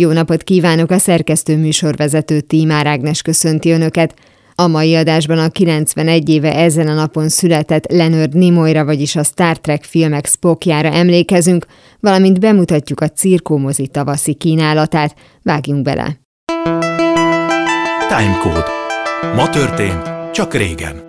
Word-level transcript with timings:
Jó 0.00 0.12
napot 0.12 0.42
kívánok 0.42 0.90
a 0.90 0.98
szerkesztő 0.98 1.56
műsorvezető 1.56 2.40
Tímár 2.40 2.86
Ágnes 2.86 3.22
köszönti 3.22 3.70
Önöket. 3.70 4.14
A 4.54 4.66
mai 4.66 4.94
adásban 4.94 5.38
a 5.38 5.48
91 5.48 6.28
éve 6.28 6.54
ezen 6.54 6.88
a 6.88 6.94
napon 6.94 7.28
született 7.28 7.92
Leonard 7.92 8.34
Nimoyra, 8.34 8.84
vagyis 8.84 9.16
a 9.16 9.22
Star 9.22 9.58
Trek 9.58 9.84
filmek 9.84 10.26
Spockjára 10.26 10.88
emlékezünk, 10.88 11.66
valamint 12.00 12.40
bemutatjuk 12.40 13.00
a 13.00 13.08
cirkómozi 13.08 13.86
tavaszi 13.86 14.34
kínálatát. 14.34 15.14
Vágjunk 15.42 15.82
bele! 15.82 16.20
Timecode. 18.08 18.66
Ma 19.34 19.50
történt, 19.50 20.32
csak 20.32 20.54
régen. 20.54 21.07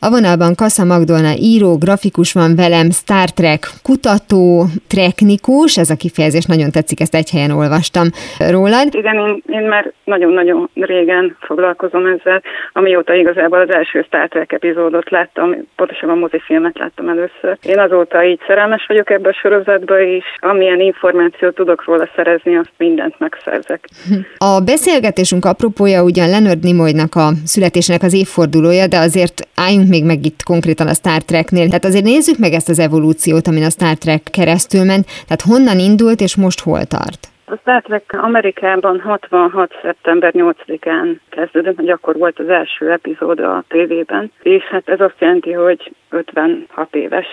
A 0.00 0.10
vonalban 0.10 0.54
Kassa 0.54 0.84
Magdolna 0.84 1.32
író, 1.38 1.76
grafikus 1.78 2.32
van 2.32 2.56
velem, 2.56 2.90
Star 2.90 3.30
Trek 3.30 3.62
kutató, 3.82 4.64
treknikus, 4.88 5.78
ez 5.78 5.90
a 5.90 5.96
kifejezés 5.96 6.44
nagyon 6.44 6.70
tetszik, 6.70 7.00
ezt 7.00 7.14
egy 7.14 7.30
helyen 7.30 7.50
olvastam 7.50 8.06
rólad. 8.50 8.94
Igen, 8.94 9.16
én, 9.26 9.42
én 9.46 9.66
már 9.68 9.92
nagyon-nagyon 10.04 10.68
régen 10.74 11.36
foglalkozom 11.40 12.06
ezzel, 12.06 12.42
amióta 12.72 13.14
igazából 13.14 13.60
az 13.60 13.70
első 13.70 14.02
Star 14.02 14.28
Trek 14.28 14.52
epizódot 14.52 15.10
láttam, 15.10 15.54
pontosabban 15.76 16.18
mozifilmet 16.18 16.78
láttam 16.78 17.08
először. 17.08 17.58
Én 17.62 17.78
azóta 17.78 18.24
így 18.24 18.40
szerelmes 18.46 18.84
vagyok 18.88 19.10
ebbe 19.10 19.28
a 19.28 19.38
sorozatba, 19.40 20.00
és 20.00 20.24
amilyen 20.36 20.80
információt 20.80 21.54
tudok 21.54 21.84
róla 21.84 22.08
szerezni, 22.16 22.56
azt 22.56 22.72
mindent 22.76 23.18
megszerzek. 23.18 23.88
A 24.50 24.60
beszélgetésünk 24.60 25.44
apropója 25.44 26.02
ugyan 26.02 26.28
Leonard 26.28 26.62
Nimoynak 26.62 27.14
a 27.14 27.28
születésének 27.44 28.02
az 28.02 28.14
évfordulója, 28.14 28.86
de 28.86 28.98
azért 28.98 29.48
álljunk 29.54 29.87
még 29.88 30.04
meg 30.04 30.24
itt 30.24 30.42
konkrétan 30.42 30.86
a 30.86 30.94
Star 30.94 31.22
Treknél. 31.22 31.66
Tehát 31.66 31.84
azért 31.84 32.04
nézzük 32.04 32.38
meg 32.38 32.52
ezt 32.52 32.68
az 32.68 32.78
evolúciót, 32.78 33.46
amin 33.46 33.62
a 33.62 33.70
Star 33.70 33.96
Trek 33.96 34.22
keresztül 34.22 34.84
ment. 34.84 35.06
Tehát 35.26 35.42
honnan 35.42 35.78
indult, 35.78 36.20
és 36.20 36.36
most 36.36 36.60
hol 36.60 36.84
tart? 36.84 37.28
A 37.50 37.56
Star 37.60 37.82
Trek 37.82 38.12
Amerikában 38.22 39.00
66. 39.00 39.72
szeptember 39.82 40.32
8-án 40.36 41.18
kezdődött, 41.28 41.76
hogy 41.76 41.90
akkor 41.90 42.16
volt 42.16 42.38
az 42.38 42.48
első 42.48 42.90
epizód 42.90 43.40
a 43.40 43.64
tévében, 43.68 44.32
és 44.42 44.62
hát 44.62 44.88
ez 44.88 45.00
azt 45.00 45.16
jelenti, 45.18 45.52
hogy 45.52 45.92
56 46.10 46.94
éves 46.94 47.26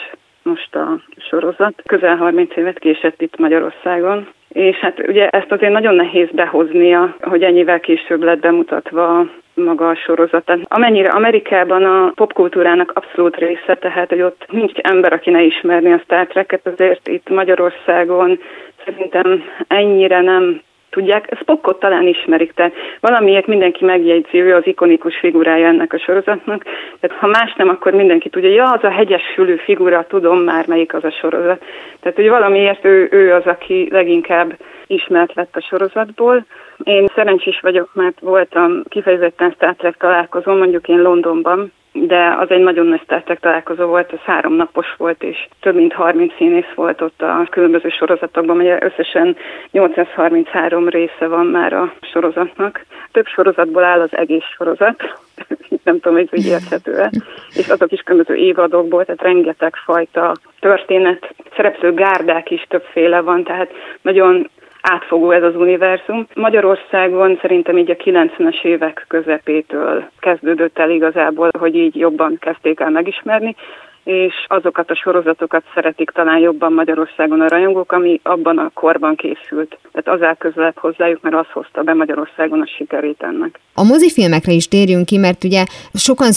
most 0.46 0.76
a 0.76 1.00
sorozat. 1.30 1.82
Közel 1.86 2.16
30 2.16 2.56
évet 2.56 2.80
késett 2.80 3.22
itt 3.22 3.38
Magyarországon, 3.38 4.28
és 4.50 4.76
hát 4.76 5.08
ugye 5.08 5.28
ezt 5.28 5.52
azért 5.52 5.72
nagyon 5.72 5.96
nehéz 5.96 6.30
behoznia, 6.32 7.16
hogy 7.22 7.44
ennyivel 7.44 7.80
később 7.80 8.24
lett 8.24 8.40
bemutatva 8.40 9.26
maga 9.54 9.90
a 9.90 9.96
sorozat. 9.96 10.52
Amennyire 10.64 11.10
Amerikában 11.10 11.84
a 11.84 12.12
popkultúrának 12.16 12.92
abszolút 12.96 13.36
része, 13.36 13.76
tehát 13.76 14.10
hogy 14.10 14.22
ott 14.22 14.46
nincs 14.52 14.78
ember, 14.78 15.14
aki 15.14 15.30
ne 15.30 15.42
ismerni 15.42 15.92
a 15.92 16.02
Star 16.04 16.28
Trek-et, 16.28 16.68
azért 16.68 17.08
itt 17.08 17.30
Magyarországon 17.30 18.40
szerintem 18.86 19.44
ennyire 19.68 20.22
nem 20.22 20.62
tudják, 20.90 21.38
Spockot 21.42 21.80
talán 21.80 22.08
ismerik, 22.08 22.54
tehát 22.54 22.74
valamiért 23.00 23.48
mindenki 23.48 23.86
megjegyzi, 23.86 24.42
ő 24.42 24.56
az 24.56 24.68
ikonikus 24.68 25.18
figurája 25.18 25.68
ennek 25.68 25.94
a 25.94 26.00
sorozatnak, 26.00 26.64
tehát 27.00 27.18
ha 27.18 27.28
más 27.28 27.54
nem, 27.58 27.70
akkor 27.70 27.94
mindenki 27.94 28.30
tudja, 28.30 28.50
ja, 28.50 28.72
az 28.72 28.84
a 28.84 28.92
hegyes 28.92 29.24
fülű 29.34 29.56
figura, 29.56 30.06
tudom 30.08 30.40
már 30.40 30.68
melyik 30.68 30.94
az 30.94 31.04
a 31.04 31.12
sorozat. 31.12 31.64
Tehát, 32.00 32.18
hogy 32.18 32.30
valamiért 32.30 32.86
ő, 32.86 33.08
ő 33.12 33.34
az, 33.34 33.46
aki 33.46 33.88
leginkább 33.92 34.58
ismert 34.88 35.34
lett 35.34 35.56
a 35.56 35.62
sorozatból. 35.62 36.46
Én 36.84 37.08
szerencsés 37.16 37.60
vagyok, 37.60 37.90
mert 37.94 38.20
voltam 38.20 38.84
kifejezetten 38.90 39.52
Star 39.52 39.76
Trek 39.76 39.98
találkozom, 39.98 40.58
mondjuk 40.58 40.88
én 40.88 41.02
Londonban, 41.02 41.72
de 41.92 42.36
az 42.40 42.50
egy 42.50 42.62
nagyon 42.62 42.86
nagy 42.86 43.02
Star 43.04 43.24
találkozó 43.40 43.86
volt, 43.86 44.12
az 44.12 44.20
három 44.20 44.54
napos 44.54 44.96
volt, 44.98 45.24
és 45.24 45.48
több 45.60 45.76
mint 45.76 45.94
30 45.94 46.34
színész 46.38 46.74
volt 46.76 47.02
ott 47.02 47.22
a 47.22 47.48
különböző 47.50 47.90
sorozatokban, 47.90 48.58
mert 48.58 48.84
összesen 48.84 49.36
833 49.72 50.90
része 50.90 51.28
van 51.28 51.46
már 51.46 51.74
a 51.74 51.94
sorozatnak. 52.02 52.86
Több 53.12 53.28
sorozatból 53.28 53.84
áll 53.84 54.02
az 54.02 54.18
egész 54.18 54.44
sorozat, 54.56 55.20
nem 55.84 56.00
tudom, 56.00 56.14
hogy 56.18 56.30
így 56.32 56.46
érthető 56.46 57.10
és 57.56 57.68
azok 57.68 57.92
is 57.92 58.02
különböző 58.02 58.40
évadokból, 58.40 59.06
tehát 59.06 59.22
rengeteg 59.22 59.76
fajta 59.76 60.36
történet, 60.60 61.34
szereplő 61.56 61.94
gárdák 61.94 62.52
is 62.52 62.66
többféle 62.70 63.22
van, 63.22 63.44
tehát 63.44 63.72
nagyon 64.02 64.50
átfogó 64.92 65.32
ez 65.32 65.44
az 65.44 65.56
univerzum. 65.56 66.28
Magyarországon 66.34 67.38
szerintem 67.42 67.78
így 67.78 67.92
a 67.92 67.96
90-es 67.96 68.64
évek 68.64 69.06
közepétől 69.08 70.10
kezdődött 70.20 70.78
el 70.78 70.90
igazából, 70.90 71.50
hogy 71.60 71.76
így 71.76 71.96
jobban 71.96 72.38
kezdték 72.40 72.80
el 72.80 72.90
megismerni, 72.90 73.56
és 74.04 74.34
azokat 74.48 74.92
a 74.92 74.96
sorozatokat 74.96 75.64
szeretik 75.74 76.10
talán 76.10 76.38
jobban 76.38 76.74
Magyarországon 76.74 77.42
a 77.42 77.48
rajongók, 77.48 77.92
ami 77.92 78.20
abban 78.24 78.58
a 78.58 78.72
korban 78.74 79.16
készült. 79.16 79.78
Tehát 79.92 80.20
az 80.20 80.28
áll 80.28 80.36
közelebb 80.36 80.78
hozzájuk, 80.78 81.22
mert 81.22 81.36
az 81.36 81.48
hozta 81.52 81.82
be 81.82 81.94
Magyarországon 81.94 82.62
a 82.62 82.68
sikerét 82.78 83.24
ennek. 83.24 83.60
A 83.74 83.84
mozifilmekre 83.84 84.52
is 84.52 84.68
térjünk 84.68 85.06
ki, 85.06 85.18
mert 85.18 85.44
ugye 85.44 85.64
sokan 85.94 86.32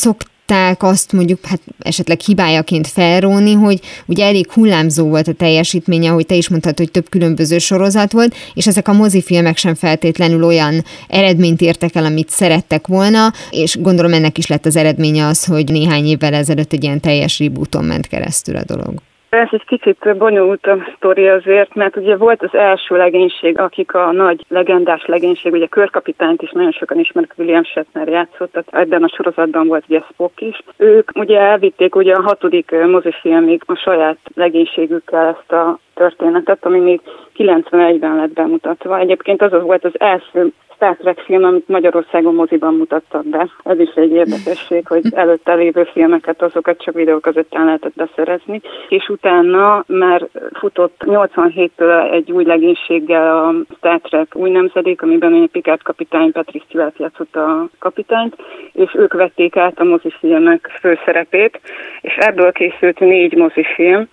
szokták 0.48 0.82
azt 0.82 1.12
mondjuk 1.12 1.47
hát 1.47 1.60
esetleg 1.78 2.20
hibájaként 2.20 2.86
felróni, 2.86 3.53
hogy 3.53 3.81
ugye 4.06 4.25
elég 4.25 4.53
hullámzó 4.53 5.09
volt 5.09 5.28
a 5.28 5.32
teljesítménye, 5.32 6.09
hogy 6.09 6.26
te 6.26 6.34
is 6.34 6.48
mondtad, 6.48 6.78
hogy 6.78 6.91
több 6.91 7.09
különböző 7.09 7.59
sorozat 7.59 8.12
volt, 8.12 8.34
és 8.54 8.66
ezek 8.66 8.88
a 8.88 8.92
mozifilmek 8.92 9.56
sem 9.56 9.75
feltétlenül 9.75 10.44
olyan 10.44 10.84
eredményt 11.09 11.60
értek 11.60 11.94
el, 11.94 12.04
amit 12.04 12.31
szerettek 12.31 12.86
volna, 12.86 13.32
és 13.50 13.76
gondolom 13.81 14.12
ennek 14.12 14.38
is 14.38 14.47
lett 14.47 14.66
az 14.66 14.76
eredménye 14.76 15.26
az, 15.26 15.44
hogy 15.44 15.69
néhány 15.72 16.06
évvel 16.06 16.34
ezelőtt 16.34 16.72
egy 16.72 16.82
ilyen 16.82 17.00
teljes 17.00 17.38
rebooton 17.38 17.84
ment 17.84 18.06
keresztül 18.06 18.56
a 18.56 18.65
dolog. 18.65 19.03
Ez 19.28 19.49
egy 19.50 19.65
kicsit 19.65 20.16
bonyolult 20.16 20.66
a 20.66 20.77
sztori 20.97 21.28
azért, 21.28 21.75
mert 21.75 21.97
ugye 21.97 22.16
volt 22.16 22.43
az 22.43 22.55
első 22.55 22.97
legénység, 22.97 23.59
akik 23.59 23.94
a 23.94 24.12
nagy 24.12 24.44
legendás 24.49 25.06
legénység, 25.06 25.53
ugye 25.53 25.66
körkapitányt 25.66 26.43
is 26.43 26.50
nagyon 26.50 26.72
sokan 26.72 26.99
ismerik, 26.99 27.34
William 27.37 27.65
Shatner 27.65 28.09
játszott, 28.09 28.53
tehát 28.53 28.69
ebben 28.71 29.03
a 29.03 29.09
sorozatban 29.09 29.66
volt 29.66 29.84
ugye 29.89 30.00
Spock 30.12 30.41
is. 30.41 30.62
Ők 30.77 31.11
ugye 31.15 31.39
elvitték 31.39 31.94
ugye 31.94 32.15
a 32.15 32.22
hatodik 32.22 32.71
mozifilmig 32.71 33.62
a 33.66 33.75
saját 33.75 34.19
legénységükkel 34.34 35.27
ezt 35.27 35.53
a 35.53 35.78
történetet, 35.95 36.65
ami 36.65 36.78
még 36.78 37.00
91-ben 37.37 38.16
lett 38.16 38.33
bemutatva. 38.33 38.99
Egyébként 38.99 39.43
az 39.43 39.62
volt 39.62 39.84
az 39.84 40.00
első 40.00 40.53
Star 40.78 40.97
Trek 40.97 41.19
film, 41.19 41.44
amit 41.44 41.69
Magyarországon 41.69 42.34
moziban 42.34 42.75
mutattak 42.75 43.27
be. 43.27 43.50
Ez 43.65 43.78
is 43.78 43.94
egy 43.94 44.11
érdekesség, 44.11 44.87
hogy 44.87 45.03
előtte 45.15 45.55
lévő 45.55 45.84
filmeket, 45.93 46.43
azokat 46.43 46.83
csak 46.83 46.94
videókazettán 46.94 47.65
lehetett 47.65 47.94
beszerezni, 47.94 48.61
és 48.89 49.09
utána 49.09 49.84
már 49.87 50.28
futott 50.53 51.03
87-től 51.06 52.12
egy 52.12 52.33
új 52.33 52.44
legénységgel 52.44 53.37
a 53.37 53.55
Star 53.77 54.00
Trek 54.00 54.34
új 54.34 54.50
nemzedék, 54.50 55.03
amiben 55.03 55.34
egy 55.34 55.50
Picard 55.50 55.83
kapitány 55.83 56.33
Patrick 56.33 56.65
Stewart 56.69 56.99
játszott 56.99 57.37
a 57.37 57.69
kapitányt, 57.78 58.37
és 58.72 58.95
ők 58.95 59.12
vették 59.12 59.56
át 59.56 59.81
a 59.81 59.84
mozifilmek 59.84 60.71
főszerepét, 60.81 61.60
és 62.00 62.16
ebből 62.16 62.53
készült 62.53 62.99
négy 62.99 63.34
mozifilm, 63.37 64.09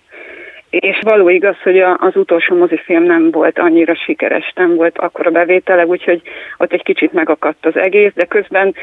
és 0.80 0.98
való 1.00 1.28
igaz, 1.28 1.56
hogy 1.62 1.78
az 1.78 2.16
utolsó 2.16 2.56
mozifilm 2.56 3.02
nem 3.02 3.30
volt 3.30 3.58
annyira 3.58 3.94
sikeres, 3.94 4.52
nem 4.54 4.74
volt 4.74 4.98
akkora 4.98 5.30
bevétele, 5.30 5.86
úgyhogy 5.86 6.22
ott 6.56 6.72
egy 6.72 6.82
kicsit 6.82 7.12
megakadt 7.12 7.66
az 7.66 7.76
egész, 7.76 8.12
de 8.14 8.24
közben 8.24 8.74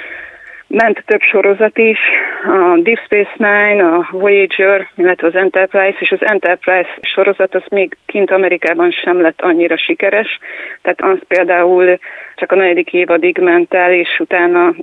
ment 0.68 1.04
több 1.06 1.22
sorozat 1.22 1.78
is, 1.78 2.00
a 2.46 2.78
Deep 2.82 3.00
Space 3.06 3.34
Nine, 3.38 3.86
a 3.86 4.08
Voyager, 4.12 4.88
illetve 4.96 5.28
az 5.28 5.36
Enterprise, 5.36 5.98
és 6.00 6.12
az 6.12 6.26
Enterprise 6.26 6.90
sorozat 7.02 7.56
az 7.56 7.64
még 7.70 7.98
kint 8.06 8.32
Amerikában 8.32 8.92
sem 8.92 9.22
lett 9.22 9.42
annyira 9.42 9.78
sikeres, 9.78 10.40
tehát 10.82 11.02
az 11.02 11.18
például 11.28 12.00
csak 12.36 12.52
a 12.52 12.56
negyedik 12.56 12.94
évadig 12.94 13.38
ment 13.38 13.74
el, 13.74 13.94
és 13.94 14.20
utána 14.20 14.74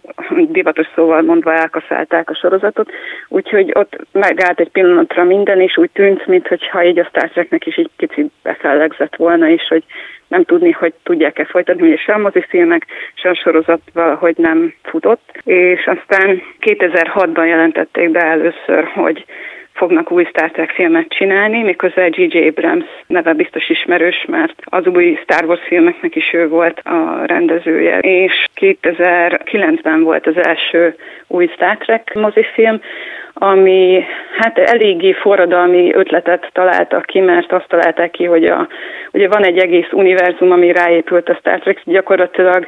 divatos 0.49 0.87
szóval 0.94 1.22
mondva 1.22 1.55
elkaszálták 1.55 2.31
a 2.31 2.34
sorozatot, 2.34 2.91
úgyhogy 3.28 3.71
ott 3.75 3.97
megállt 4.12 4.61
egy 4.61 4.71
pillanatra 4.71 5.25
minden, 5.25 5.61
és 5.61 5.77
úgy 5.77 5.91
tűnt, 5.91 6.27
mintha 6.27 6.84
így 6.84 6.99
a 6.99 7.05
Star 7.05 7.28
Treknek 7.28 7.66
is 7.66 7.77
egy 7.77 7.91
kicsit 7.97 8.31
befellegzett 8.43 9.16
volna, 9.16 9.49
és 9.49 9.66
hogy 9.69 9.84
nem 10.28 10.44
tudni, 10.44 10.71
hogy 10.71 10.93
tudják-e 11.03 11.44
folytatni, 11.44 11.88
hogy 11.88 11.99
sem 11.99 12.21
mozifilmek, 12.21 12.87
sem 13.14 13.35
sorozat 13.35 13.81
valahogy 13.93 14.37
nem 14.37 14.75
futott. 14.82 15.41
És 15.44 15.87
aztán 15.87 16.43
2006-ban 16.61 17.46
jelentették 17.46 18.11
be 18.11 18.20
először, 18.20 18.85
hogy 18.85 19.25
fognak 19.72 20.11
új 20.11 20.25
Star 20.25 20.50
Trek 20.50 20.70
filmet 20.70 21.08
csinálni, 21.08 21.62
méghozzá 21.62 22.05
J.J. 22.11 22.46
Abrams 22.46 22.84
neve 23.06 23.32
biztos 23.32 23.69
ismerős, 23.69 24.25
mert 24.28 24.55
az 24.64 24.87
új 24.87 25.19
Star 25.22 25.44
Wars 25.44 25.61
filmeknek 25.67 26.17
is 26.17 26.32
ő 26.32 26.49
volt 26.49 26.78
a 26.78 27.22
rendezője. 27.26 27.99
És 27.99 28.46
2009-ben 28.61 30.02
volt 30.02 30.26
az 30.26 30.37
első 30.37 30.94
új 31.26 31.50
Star 31.55 31.76
Trek 31.76 32.14
mozifilm, 32.14 32.81
ami 33.35 34.05
hát 34.38 34.59
eléggé 34.59 35.12
forradalmi 35.12 35.94
ötletet 35.94 36.50
találtak 36.53 37.05
ki, 37.05 37.21
mert 37.21 37.53
azt 37.53 37.69
találták 37.69 38.11
ki, 38.11 38.25
hogy 38.25 38.44
a, 38.44 38.69
ugye 39.12 39.29
van 39.29 39.44
egy 39.44 39.59
egész 39.59 39.88
univerzum, 39.93 40.50
ami 40.50 40.73
ráépült 40.73 41.29
a 41.29 41.35
Star 41.35 41.59
Trek, 41.59 41.81
gyakorlatilag 41.85 42.67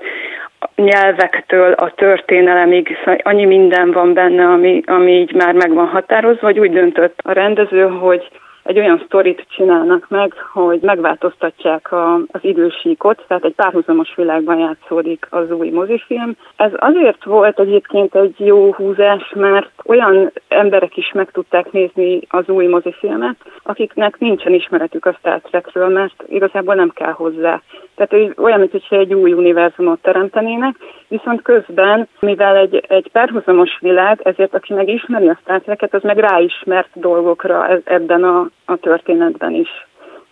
nyelvektől 0.74 1.72
a 1.72 1.94
történelemig, 1.94 2.96
szóval 2.98 3.20
annyi 3.22 3.44
minden 3.44 3.90
van 3.90 4.14
benne, 4.14 4.44
ami, 4.44 4.82
ami 4.86 5.12
így 5.12 5.34
már 5.34 5.54
meg 5.54 5.72
van 5.72 5.86
határozva, 5.86 6.46
hogy 6.46 6.58
úgy 6.58 6.72
döntött 6.72 7.18
a 7.22 7.32
rendező, 7.32 7.88
hogy 7.88 8.28
egy 8.62 8.78
olyan 8.78 9.02
sztorit 9.06 9.46
csinálnak 9.48 10.06
meg, 10.08 10.32
hogy 10.52 10.80
megváltoztatják 10.80 11.92
a, 11.92 12.14
az 12.14 12.40
idősíkot, 12.40 13.24
tehát 13.28 13.44
egy 13.44 13.54
párhuzamos 13.54 14.14
világban 14.16 14.58
játszódik 14.58 15.26
az 15.30 15.50
új 15.50 15.70
mozifilm. 15.70 16.36
Ez 16.56 16.70
azért 16.76 17.24
volt 17.24 17.60
egyébként 17.60 18.14
egy 18.14 18.34
jó 18.38 18.72
húzás, 18.72 19.32
mert 19.34 19.70
olyan 19.84 20.32
emberek 20.48 20.96
is 20.96 21.12
meg 21.12 21.30
tudták 21.30 21.72
nézni 21.72 22.20
az 22.28 22.48
új 22.48 22.66
mozifilmet, 22.66 23.36
akiknek 23.62 24.18
nincsen 24.18 24.52
ismeretük 24.52 25.06
a 25.06 25.12
Star 25.12 25.40
Trekről, 25.40 25.88
mert 25.88 26.24
igazából 26.28 26.74
nem 26.74 26.90
kell 26.94 27.12
hozzá. 27.12 27.62
Tehát 28.06 28.38
olyan, 28.38 28.58
mintha 28.58 28.96
egy 28.96 29.14
új 29.14 29.32
univerzumot 29.32 30.02
teremtenének, 30.02 30.74
viszont 31.08 31.42
közben, 31.42 32.08
mivel 32.20 32.56
egy, 32.56 32.84
egy 32.88 33.08
párhuzamos 33.12 33.78
világ, 33.80 34.20
ezért 34.22 34.54
aki 34.54 34.74
meg 34.74 34.88
ismeri 34.88 35.28
a 35.28 35.38
Star 35.40 35.76
az 35.90 36.02
meg 36.02 36.18
ráismert 36.18 36.88
dolgokra 36.94 37.68
e, 37.68 37.80
ebben 37.84 38.24
a, 38.24 38.50
a 38.64 38.76
történetben 38.76 39.52
is. 39.52 39.68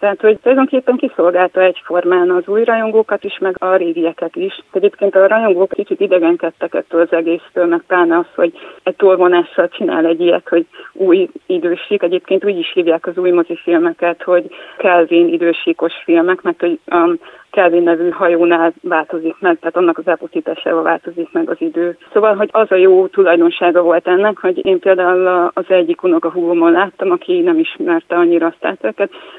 Tehát, 0.00 0.20
hogy 0.20 0.38
tulajdonképpen 0.38 0.96
kiszolgálta 0.96 1.61
egyformán 1.61 2.31
az 2.31 2.43
új 2.46 2.64
rajongókat 2.64 3.25
is, 3.25 3.38
meg 3.38 3.55
a 3.58 3.76
régieket 3.76 4.37
is. 4.37 4.61
Egyébként 4.72 5.14
a 5.14 5.26
rajongók 5.26 5.70
kicsit 5.70 6.00
idegenkedtek 6.00 6.75
ettől 6.75 7.00
az 7.00 7.12
egésztől, 7.12 7.67
meg 7.67 7.82
pláne 7.87 8.19
az, 8.19 8.26
hogy 8.34 8.52
egy 8.82 8.96
tolvonással 8.96 9.69
csinál 9.69 10.06
egy 10.06 10.20
ilyet, 10.20 10.49
hogy 10.49 10.67
új 10.93 11.28
idősík. 11.46 12.02
Egyébként 12.02 12.44
úgy 12.44 12.58
is 12.58 12.72
hívják 12.72 13.06
az 13.06 13.17
új 13.17 13.31
mozifilmeket, 13.31 14.22
hogy 14.22 14.50
Kelvin 14.78 15.28
idősíkos 15.28 15.93
filmek, 16.05 16.43
mert 16.43 16.61
hogy 16.61 16.78
um, 16.93 17.19
Kelvin 17.50 17.82
nevű 17.82 18.11
hajónál 18.11 18.73
változik 18.82 19.37
meg, 19.38 19.58
tehát 19.58 19.76
annak 19.76 19.99
az 19.99 20.06
elpusztításával 20.06 20.82
változik 20.82 21.32
meg 21.32 21.50
az 21.50 21.56
idő. 21.58 21.97
Szóval, 22.12 22.35
hogy 22.35 22.49
az 22.52 22.70
a 22.70 22.75
jó 22.76 23.06
tulajdonsága 23.06 23.82
volt 23.82 24.06
ennek, 24.06 24.38
hogy 24.38 24.67
én 24.67 24.79
például 24.79 25.50
az 25.55 25.64
egyik 25.69 26.02
unokahúgomon 26.02 26.73
láttam, 26.73 27.11
aki 27.11 27.41
nem 27.41 27.58
ismerte 27.58 28.17
annyira 28.17 28.47
a 28.47 28.55
Star 28.56 28.94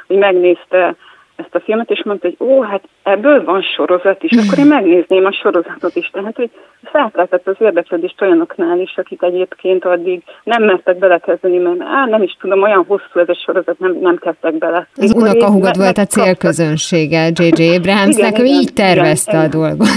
hogy 0.07 0.17
megnézte 0.17 0.95
ezt 1.43 1.55
a 1.55 1.59
filmet, 1.59 1.89
és 1.89 2.03
mondta, 2.03 2.27
hogy 2.27 2.47
ó, 2.47 2.61
hát 2.61 2.83
ebből 3.03 3.43
van 3.43 3.61
sorozat 3.61 4.23
is, 4.23 4.37
akkor 4.37 4.57
én 4.57 4.65
megnézném 4.65 5.25
a 5.25 5.31
sorozatot 5.31 5.95
is. 5.95 6.09
Tehát, 6.13 6.35
hogy 6.35 6.49
felkeltett 6.83 7.47
az 7.47 7.55
érdeklődést 7.59 8.21
olyanoknál 8.21 8.79
is, 8.79 8.97
akik 8.97 9.21
egyébként 9.21 9.85
addig 9.85 10.23
nem 10.43 10.63
mertek 10.63 10.97
belekezdeni, 10.97 11.57
mert 11.57 11.81
á, 11.81 12.05
nem 12.05 12.21
is 12.21 12.37
tudom, 12.39 12.61
olyan 12.61 12.85
hosszú 12.87 13.19
ez 13.19 13.29
a 13.29 13.35
sorozat, 13.45 13.79
nem, 13.79 13.97
nem 14.01 14.17
kezdtek 14.17 14.53
bele. 14.53 14.87
Az 14.95 15.13
unokahúgod 15.15 15.77
volt 15.77 15.97
a 15.97 16.05
célközönsége 16.05 17.29
J.J. 17.33 17.75
Abrahamsnek, 17.75 18.39
ő 18.39 18.43
így 18.43 18.73
tervezte 18.73 19.37
igen, 19.37 19.45
a 19.45 19.47
dolgot. 19.47 19.87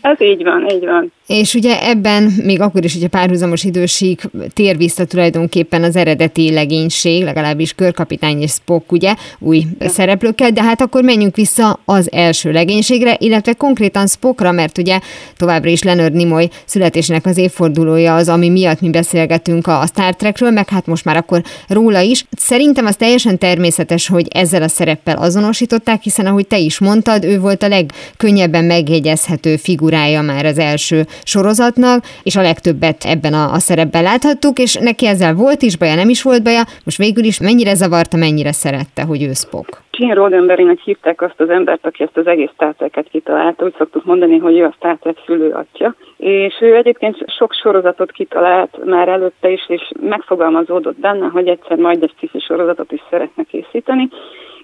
Ez 0.00 0.20
így 0.20 0.44
van, 0.44 0.68
így 0.70 0.84
van. 0.86 1.12
És 1.26 1.54
ugye 1.54 1.88
ebben, 1.88 2.22
még 2.42 2.60
akkor 2.60 2.84
is, 2.84 2.92
hogy 2.92 3.04
a 3.04 3.08
párhuzamos 3.08 3.64
időség 3.64 4.20
tér 4.54 4.76
vissza 4.76 5.04
tulajdonképpen 5.04 5.82
az 5.82 5.96
eredeti 5.96 6.52
legénység, 6.52 7.22
legalábbis 7.22 7.72
körkapitány 7.72 8.42
és 8.42 8.50
Spock, 8.50 8.92
ugye, 8.92 9.14
új 9.38 9.66
ja. 9.78 9.88
szereplőkkel, 9.88 10.50
de 10.50 10.62
hát 10.62 10.80
akkor 10.80 11.02
menjünk 11.02 11.36
vissza 11.36 11.78
az 11.84 12.12
első 12.12 12.52
legénységre, 12.52 13.16
illetve 13.18 13.52
konkrétan 13.52 14.06
Spockra, 14.06 14.52
mert 14.52 14.78
ugye 14.78 15.00
továbbra 15.36 15.70
is 15.70 15.82
Leonard 15.82 16.12
Nimoy 16.12 16.48
születésének 16.64 17.26
az 17.26 17.36
évfordulója 17.36 18.14
az, 18.14 18.28
ami 18.28 18.48
miatt 18.48 18.80
mi 18.80 18.90
beszélgetünk 18.90 19.66
a 19.66 19.84
Star 19.86 20.16
Trekről, 20.16 20.50
meg 20.50 20.68
hát 20.68 20.86
most 20.86 21.04
már 21.04 21.16
akkor 21.16 21.42
róla 21.68 22.00
is. 22.00 22.24
Szerintem 22.36 22.86
az 22.86 22.96
teljesen 22.96 23.38
természetes, 23.38 24.08
hogy 24.08 24.28
ezzel 24.30 24.62
a 24.62 24.68
szereppel 24.68 25.16
azonosították, 25.16 26.02
hiszen 26.02 26.26
ahogy 26.26 26.46
te 26.46 26.58
is 26.58 26.78
mondtad, 26.78 27.24
ő 27.24 27.40
volt 27.40 27.62
a 27.62 27.68
legkönnyebben 27.68 28.64
megjegyezhető 28.64 29.56
figurája 29.56 30.22
már 30.22 30.46
az 30.46 30.58
első 30.58 31.06
sorozatnak, 31.24 32.04
és 32.22 32.36
a 32.36 32.42
legtöbbet 32.42 33.04
ebben 33.04 33.32
a, 33.32 33.52
a 33.52 33.58
szerepben 33.58 34.02
láthattuk, 34.02 34.58
és 34.58 34.74
neki 34.74 35.06
ezzel 35.06 35.34
volt 35.34 35.62
is 35.62 35.76
baja, 35.76 35.94
nem 35.94 36.08
is 36.08 36.22
volt 36.22 36.42
baja, 36.42 36.62
most 36.84 36.98
végül 36.98 37.24
is 37.24 37.40
mennyire 37.40 37.74
zavarta, 37.74 38.16
mennyire 38.16 38.52
szerette, 38.52 39.02
hogy 39.02 39.22
ő 39.22 39.32
Spock. 39.32 39.84
Gene 39.98 40.14
Roddenberrynek 40.14 40.78
hívták 40.78 41.22
azt 41.22 41.40
az 41.40 41.48
embert, 41.48 41.86
aki 41.86 42.02
ezt 42.02 42.16
az 42.16 42.26
egész 42.26 42.50
tárcákat 42.56 43.08
kitalálta. 43.08 43.64
Úgy 43.64 43.74
szoktuk 43.78 44.04
mondani, 44.04 44.38
hogy 44.38 44.58
ő 44.58 44.64
a 44.64 44.72
Star 44.76 44.98
Trek 45.00 45.16
szülőatja. 45.26 45.94
És 46.16 46.54
ő 46.60 46.76
egyébként 46.76 47.16
sok 47.38 47.52
sorozatot 47.52 48.12
kitalált 48.12 48.84
már 48.84 49.08
előtte 49.08 49.48
is, 49.50 49.68
és 49.68 49.90
megfogalmazódott 50.00 50.98
benne, 50.98 51.26
hogy 51.26 51.48
egyszer 51.48 51.76
majd 51.76 52.02
egy 52.02 52.12
sci 52.16 52.38
sorozatot 52.38 52.92
is 52.92 53.02
szeretne 53.10 53.42
készíteni 53.42 54.08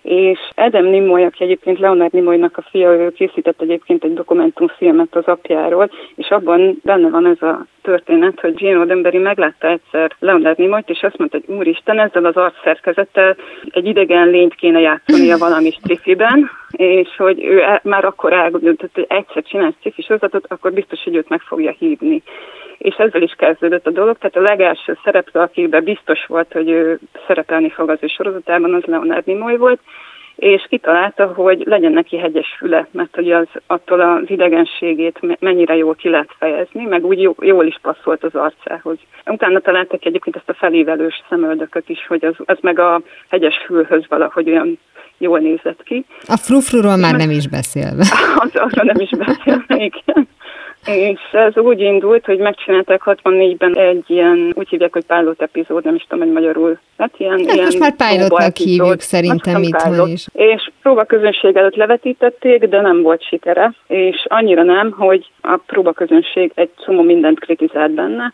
és 0.03 0.39
Adam 0.55 0.85
Nimoy, 0.85 1.25
aki 1.25 1.45
egyébként 1.45 1.79
Leonard 1.79 2.13
Nimoynak 2.13 2.57
a 2.57 2.65
fia, 2.71 2.93
ő 2.93 3.11
készített 3.11 3.61
egyébként 3.61 4.05
egy 4.05 4.15
dokumentumfilmet 4.15 5.15
az 5.15 5.25
apjáról, 5.25 5.91
és 6.15 6.29
abban 6.29 6.81
benne 6.83 7.09
van 7.09 7.27
ez 7.27 7.43
a 7.43 7.67
történet, 7.83 8.41
hogy 8.41 8.55
Gene 8.55 8.75
Roddenberry 8.75 9.19
meglátta 9.19 9.69
egyszer 9.69 10.17
Leonard 10.19 10.59
Nimoyt, 10.59 10.89
és 10.89 11.03
azt 11.03 11.19
mondta, 11.19 11.39
hogy 11.45 11.57
úristen, 11.57 11.99
ezzel 11.99 12.25
az 12.25 12.37
arcszerkezettel 12.37 13.37
egy 13.71 13.87
idegen 13.87 14.29
lényt 14.29 14.55
kéne 14.55 14.81
játszania 14.81 15.39
valami 15.39 15.71
strifiben, 15.71 16.51
és 16.71 17.09
hogy 17.17 17.45
ő 17.45 17.63
már 17.83 18.05
akkor 18.05 18.33
elgondolta, 18.33 18.87
hogy 18.95 19.07
egyszer 19.09 19.43
csinál 19.43 19.75
strifi 19.79 20.03
sorozatot, 20.03 20.47
akkor 20.49 20.73
biztos, 20.73 21.03
hogy 21.05 21.17
őt 21.17 21.29
meg 21.29 21.41
fogja 21.41 21.75
hívni 21.79 22.23
és 22.83 22.95
ezzel 22.95 23.23
is 23.23 23.35
kezdődött 23.39 23.87
a 23.87 23.91
dolog. 23.91 24.19
Tehát 24.19 24.37
a 24.37 24.53
legelső 24.53 24.99
szereplő, 25.05 25.41
akiben 25.41 25.85
biztos 25.85 26.27
volt, 26.27 26.53
hogy 26.53 26.71
ő 26.71 26.99
szerepelni 27.27 27.71
fog 27.71 27.91
az 27.91 27.99
ő 28.01 28.07
sorozatában, 28.07 28.75
az 28.75 28.85
Leonard 28.85 29.27
Nimoy 29.27 29.57
volt, 29.57 29.81
és 30.37 30.67
kitalálta, 30.69 31.27
hogy 31.27 31.63
legyen 31.67 31.93
neki 31.93 32.19
hegyes 32.19 32.55
füle, 32.59 32.87
mert 32.91 33.15
hogy 33.15 33.33
az 33.33 33.47
attól 33.67 34.01
az 34.01 34.23
idegenségét 34.27 35.41
mennyire 35.41 35.77
jól 35.77 35.95
ki 35.95 36.09
lehet 36.09 36.35
fejezni, 36.39 36.85
meg 36.85 37.05
úgy 37.05 37.31
jól 37.41 37.67
is 37.67 37.79
passzolt 37.83 38.25
az 38.25 38.35
arcához. 38.35 38.99
Utána 39.27 39.61
találtak 39.61 40.05
egyébként 40.05 40.37
ezt 40.37 40.49
a 40.49 40.55
felévelős 40.55 41.23
szemöldököt 41.29 41.89
is, 41.89 42.07
hogy 42.07 42.25
az, 42.25 42.35
az 42.45 42.59
meg 42.61 42.79
a 42.79 43.03
hegyes 43.29 43.57
fülhöz 43.67 44.05
valahogy 44.09 44.51
olyan 44.51 44.79
jól 45.19 45.39
nézett 45.39 45.83
ki. 45.83 46.05
A 46.27 46.37
frufruról 46.37 46.97
már 46.97 47.15
nem 47.15 47.31
is 47.31 47.49
beszélve. 47.49 48.05
Az, 48.45 48.51
azra 48.55 48.85
nem 48.85 49.01
is 49.01 49.11
beszélve, 49.11 49.75
igen. 49.77 50.29
És 50.87 51.21
ez 51.33 51.57
úgy 51.57 51.81
indult, 51.81 52.25
hogy 52.25 52.39
megcsinálták 52.39 53.03
64-ben 53.05 53.77
egy 53.77 54.05
ilyen, 54.07 54.53
úgy 54.55 54.69
hívják, 54.69 54.93
hogy 54.93 55.05
pilot 55.07 55.43
epizód, 55.43 55.85
nem 55.85 55.95
is 55.95 56.07
tudom, 56.09 56.25
hogy 56.25 56.35
magyarul. 56.35 56.79
Hát 56.99 57.15
ilyen, 57.17 57.39
hát 57.39 57.55
ilyen 57.55 57.65
most 57.65 57.79
már 57.79 57.97
pilotnak 57.97 58.57
hívjuk 58.57 59.01
szerintem 59.01 59.63
itt 59.63 59.81
van 59.81 60.09
is. 60.09 60.27
És 60.33 60.71
próbaközönség 60.83 61.57
előtt 61.57 61.75
levetítették, 61.75 62.65
de 62.65 62.81
nem 62.81 63.03
volt 63.03 63.23
sikere, 63.23 63.75
és 63.87 64.25
annyira 64.29 64.63
nem, 64.63 64.91
hogy 64.91 65.27
a 65.41 65.57
próbaközönség 65.67 66.53
egy 66.55 66.71
csomó 66.85 67.03
mindent 67.03 67.41
kritizált 67.41 67.93
benne, 67.93 68.33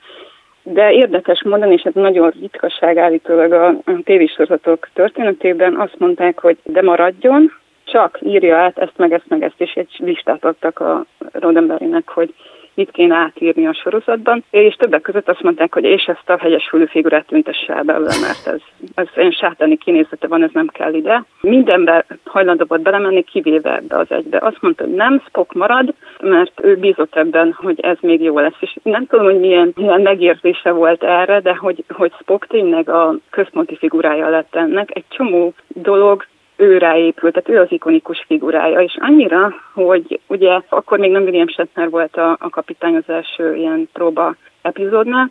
de 0.63 0.93
érdekes 0.93 1.43
mondani, 1.43 1.73
és 1.73 1.83
ez 1.83 1.95
nagyon 1.95 2.33
ritkaság 2.41 2.97
állítólag 2.97 3.53
a 3.53 3.75
tévésorozatok 4.05 4.89
történetében, 4.95 5.81
azt 5.81 5.99
mondták, 5.99 6.41
hogy 6.41 6.57
de 6.63 6.83
maradjon, 6.83 7.53
csak 7.91 8.19
írja 8.23 8.57
át 8.57 8.79
ezt, 8.79 8.97
meg 8.97 9.13
ezt, 9.13 9.29
meg 9.29 9.43
ezt, 9.43 9.61
és 9.61 9.73
egy 9.73 9.95
listát 9.99 10.45
adtak 10.45 10.81
a 10.81 11.05
Roddenberrynek, 11.33 12.09
hogy 12.09 12.35
mit 12.79 12.91
kéne 12.91 13.15
átírni 13.15 13.67
a 13.67 13.75
sorozatban, 13.75 14.45
és 14.51 14.75
többek 14.75 15.01
között 15.01 15.29
azt 15.29 15.43
mondták, 15.43 15.75
hogy 15.75 15.85
és 15.85 16.05
ezt 16.05 16.31
a 16.31 16.39
hegyes 16.39 16.71
figurát 16.89 17.27
tüntesse 17.27 17.75
el 17.75 17.83
belőle, 17.83 18.15
mert 18.21 18.47
ez, 18.47 18.61
ez 18.95 19.07
olyan 19.17 19.31
sátáni 19.31 19.77
kinézete 19.77 20.27
van, 20.27 20.43
ez 20.43 20.51
nem 20.53 20.67
kell 20.67 20.95
ide. 20.95 21.25
Mindenbe 21.41 22.05
hajlandó 22.25 22.65
volt 22.69 22.83
belemenni, 22.83 23.23
kivéve 23.23 23.75
ebbe 23.75 23.97
az 23.97 24.11
egybe. 24.11 24.39
Azt 24.41 24.61
mondta, 24.61 24.85
hogy 24.85 24.95
nem, 24.95 25.23
Spock 25.27 25.53
marad, 25.53 25.95
mert 26.21 26.61
ő 26.63 26.77
bízott 26.77 27.17
ebben, 27.17 27.53
hogy 27.53 27.81
ez 27.81 27.97
még 28.01 28.23
jó 28.23 28.39
lesz. 28.39 28.61
És 28.61 28.77
nem 28.83 29.07
tudom, 29.07 29.25
hogy 29.25 29.41
milyen, 29.41 29.73
milyen 29.77 30.01
megérzése 30.01 30.71
volt 30.71 31.03
erre, 31.03 31.41
de 31.41 31.55
hogy, 31.55 31.85
hogy 31.89 32.13
Spock 32.21 32.47
tényleg 32.47 32.89
a 32.89 33.15
központi 33.31 33.77
figurája 33.77 34.29
lett 34.29 34.55
ennek. 34.55 34.97
Egy 34.97 35.05
csomó 35.09 35.55
dolog 35.67 36.27
ő 36.59 36.79
ráépült, 36.79 37.33
tehát 37.33 37.49
ő 37.49 37.61
az 37.65 37.73
ikonikus 37.73 38.25
figurája, 38.27 38.81
és 38.81 38.97
annyira, 39.01 39.55
hogy 39.73 40.21
ugye 40.27 40.61
akkor 40.69 40.99
még 40.99 41.11
nem 41.11 41.23
William 41.23 41.49
Shatner 41.49 41.91
volt 41.91 42.17
a, 42.17 42.37
a 42.41 42.51
kapitány 42.51 42.97
az 42.97 43.05
első 43.07 43.55
ilyen 43.55 43.89
próba 43.93 44.35
epizódnál, 44.63 45.31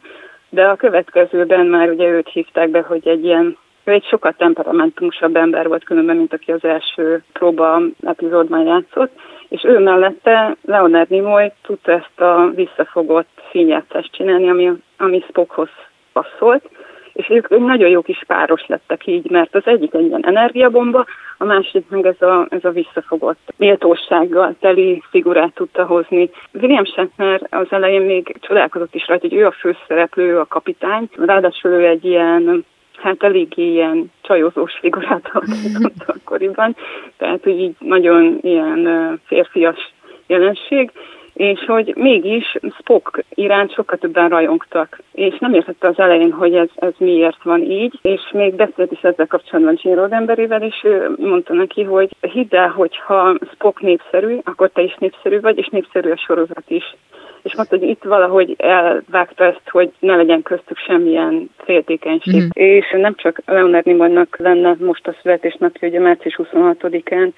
de 0.50 0.63
a 0.63 0.75
következőben 0.75 1.65
már 1.65 1.89
ugye 1.89 2.07
őt 2.07 2.29
hívták 2.29 2.69
be, 2.69 2.81
hogy 2.81 3.07
egy 3.07 3.24
ilyen 3.24 3.57
ő 3.84 3.91
egy 3.91 4.05
sokkal 4.05 4.34
temperamentumosabb 4.34 5.36
ember 5.36 5.67
volt 5.67 5.84
különben, 5.84 6.15
mint 6.15 6.34
aki 6.34 6.51
az 6.51 6.63
első 6.63 7.24
próba 7.34 7.81
epizódban 8.03 8.65
játszott, 8.65 9.12
és 9.48 9.63
ő 9.63 9.79
mellette 9.79 10.55
Leonard 10.65 11.10
Nimoy 11.10 11.51
tudta 11.62 11.91
ezt 11.91 12.22
a 12.22 12.51
visszafogott 12.55 13.41
színjátszást 13.51 14.12
csinálni, 14.12 14.50
ami, 14.50 14.72
ami 14.98 15.24
Spockhoz 15.29 15.69
passzolt, 16.13 16.69
és 17.18 17.30
ők, 17.30 17.50
nagyon 17.50 17.90
jó 17.90 18.02
kis 18.02 18.24
páros 18.28 18.66
lettek 18.68 19.08
így, 19.08 19.30
mert 19.30 19.56
az 19.56 19.62
egyik 19.66 19.94
egy 19.94 20.06
ilyen 20.06 20.26
energiabomba, 20.26 21.06
a 21.38 21.44
másik 21.44 21.90
meg 21.90 22.06
ez 22.06 22.22
a, 22.22 22.48
ez 22.50 22.66
a 22.66 22.70
visszafogott 22.70 23.54
méltósággal 23.56 24.56
teli 24.60 25.04
figurát 25.10 25.54
tudta 25.54 25.86
hozni. 25.86 26.30
William 26.54 26.86
Shatner 26.86 27.42
az 27.50 27.68
elején 27.70 28.02
még 28.02 28.36
csodálkozott 28.40 28.96
is 28.96 29.08
rajta, 29.08 29.28
hogy 29.28 29.38
ő 29.38 29.46
a 29.46 29.52
főszereplő, 29.52 30.40
a 30.40 30.46
kapitány, 30.46 31.10
ráadásul 31.16 31.72
ő 31.72 31.86
egy 31.86 32.06
ilyen 32.06 32.66
hát 32.98 33.24
elég 33.24 33.58
ilyen 33.58 34.12
csajozós 34.22 34.78
figurát 34.80 35.30
alkotott 35.34 36.04
akkoriban, 36.08 36.76
tehát 37.18 37.44
hogy 37.44 37.60
így 37.60 37.76
nagyon 37.80 38.38
ilyen 38.42 38.90
férfias 39.26 39.94
jelenség, 40.28 40.92
és 41.38 41.65
hogy 41.67 41.94
mégis 41.96 42.58
Spock 42.79 43.24
iránt 43.29 43.74
sokkal 43.74 43.98
többen 43.98 44.29
rajongtak, 44.29 45.00
és 45.13 45.38
nem 45.39 45.53
értette 45.53 45.88
az 45.88 46.00
elején, 46.00 46.32
hogy 46.32 46.56
ez, 46.56 46.70
ez 46.75 46.94
miért 46.98 47.44
van 47.44 47.62
így, 47.62 48.00
és 48.01 48.22
még 48.32 48.56
beszélt 48.56 48.91
is 48.91 49.01
ezzel 49.01 49.27
kapcsolatban 49.27 49.79
Gene 49.84 49.96
Roddenberryvel, 49.96 50.62
és 50.62 50.75
ő 50.84 51.15
mondta 51.17 51.53
neki, 51.53 51.84
hogy 51.84 52.10
hidd 52.22 52.56
el, 52.56 52.70
hogy 52.70 52.98
ha 52.98 53.36
Spock 53.53 53.82
népszerű, 53.82 54.38
akkor 54.44 54.70
te 54.70 54.82
is 54.82 54.96
népszerű 55.00 55.39
vagy, 55.39 55.58
és 55.58 55.67
népszerű 55.67 56.12
a 56.12 56.17
sorozat 56.17 56.63
is 56.67 56.96
és 57.41 57.56
mondta, 57.56 57.77
hogy 57.77 57.88
itt 57.88 58.03
valahogy 58.03 58.56
elvágta 58.58 59.44
ezt, 59.44 59.70
hogy 59.70 59.91
ne 60.00 60.15
legyen 60.15 60.41
köztük 60.41 60.77
semmilyen 60.77 61.50
féltékenység. 61.58 62.44
Mm. 62.44 62.48
És 62.53 62.86
nem 62.91 63.15
csak 63.15 63.41
Leonard 63.46 63.86
Nimoynak 63.86 64.38
lenne 64.38 64.75
most 64.79 65.08
a 65.08 65.15
születésnapja, 65.22 65.88
ugye 65.88 66.00
március 66.00 66.39
26-án, 66.44 67.32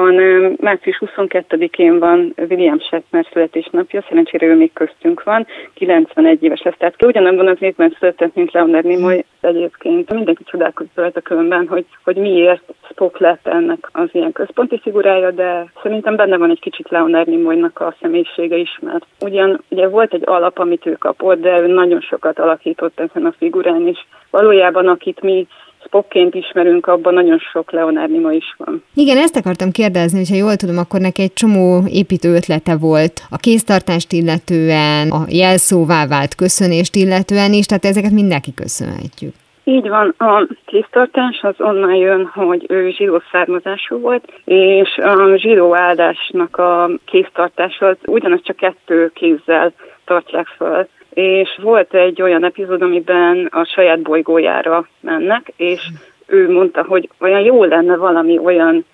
hanem 0.00 0.56
március 0.60 1.02
22-én 1.06 1.98
van 1.98 2.34
William 2.48 2.80
Shatner 2.80 3.26
születésnapja, 3.32 4.04
szerencsére 4.08 4.46
ő 4.46 4.54
még 4.54 4.72
köztünk 4.72 5.22
van, 5.22 5.46
91 5.74 6.42
éves 6.42 6.62
lesz, 6.62 6.74
tehát 6.78 7.04
ugyanabban 7.04 7.48
az 7.48 7.56
évben 7.58 7.96
született, 7.98 8.34
mint 8.34 8.52
Leonard 8.52 8.84
Nimoy 8.84 9.24
egyébként. 9.40 10.12
Mindenki 10.12 10.44
csodálkozott 10.44 10.94
rajta 10.94 11.20
különben, 11.20 11.68
hogy, 11.68 11.86
hogy 12.04 12.16
miért 12.16 12.62
Spock 12.90 13.18
lett 13.18 13.46
ennek 13.46 13.88
az 13.92 14.08
ilyen 14.12 14.32
központi 14.32 14.80
figurája, 14.80 15.30
de 15.30 15.72
szerintem 15.82 16.16
benne 16.16 16.36
van 16.36 16.50
egy 16.50 16.60
kicsit 16.60 16.88
Leonard 16.88 17.28
Nimoynak 17.28 17.80
a 17.80 17.94
személyisége 18.00 18.56
is, 18.56 18.78
mert 18.80 19.06
ugyan 19.20 19.62
ugye 19.68 19.88
volt 19.88 20.14
egy 20.14 20.22
alap, 20.24 20.58
amit 20.58 20.86
ő 20.86 20.92
kapott, 20.92 21.40
de 21.40 21.60
ő 21.60 21.66
nagyon 21.66 22.00
sokat 22.00 22.38
alakított 22.38 23.00
ezen 23.00 23.26
a 23.26 23.34
figurán, 23.38 23.86
és 23.86 23.98
valójában 24.30 24.88
akit 24.88 25.20
mi 25.20 25.46
Spockként 25.84 26.34
ismerünk, 26.34 26.86
abban 26.86 27.14
nagyon 27.14 27.38
sok 27.38 27.72
Leonard 27.72 28.10
Nimoy 28.10 28.36
is 28.36 28.54
van. 28.56 28.82
Igen, 28.94 29.16
ezt 29.16 29.36
akartam 29.36 29.70
kérdezni, 29.70 30.18
hogyha 30.18 30.36
jól 30.36 30.56
tudom, 30.56 30.78
akkor 30.78 31.00
neki 31.00 31.22
egy 31.22 31.32
csomó 31.32 31.82
építő 31.88 32.34
ötlete 32.34 32.76
volt 32.76 33.22
a 33.30 33.36
kéztartást 33.36 34.12
illetően, 34.12 35.10
a 35.10 35.24
jelszóvá 35.28 36.06
vált 36.06 36.34
köszönést 36.34 36.94
illetően 36.94 37.52
is, 37.52 37.66
tehát 37.66 37.84
ezeket 37.84 38.10
mindenki 38.10 38.54
köszönhetjük. 38.54 39.34
Így 39.64 39.88
van, 39.88 40.14
a 40.18 40.46
kéztartás 40.64 41.40
az 41.42 41.54
onnan 41.58 41.94
jön, 41.94 42.30
hogy 42.34 42.66
ő 42.68 42.90
zsidó 42.90 43.22
származású 43.32 43.98
volt, 43.98 44.32
és 44.44 44.96
a 44.96 45.36
zsidó 45.36 45.76
áldásnak 45.76 46.56
a 46.56 46.90
kéztartása 47.04 47.86
az 47.86 47.96
ugyanaz 48.06 48.40
csak 48.42 48.56
kettő 48.56 49.10
kézzel 49.14 49.72
tartják 50.04 50.46
föl 50.46 50.88
és 51.10 51.58
volt 51.62 51.94
egy 51.94 52.22
olyan 52.22 52.44
epizód, 52.44 52.82
amiben 52.82 53.48
a 53.50 53.64
saját 53.64 54.02
bolygójára 54.02 54.88
mennek, 55.00 55.52
és 55.56 55.88
ő 56.26 56.50
mondta, 56.50 56.84
hogy 56.84 57.08
olyan 57.20 57.40
jó 57.40 57.64
lenne 57.64 57.96
valami 57.96 58.38
olyan 58.38 58.84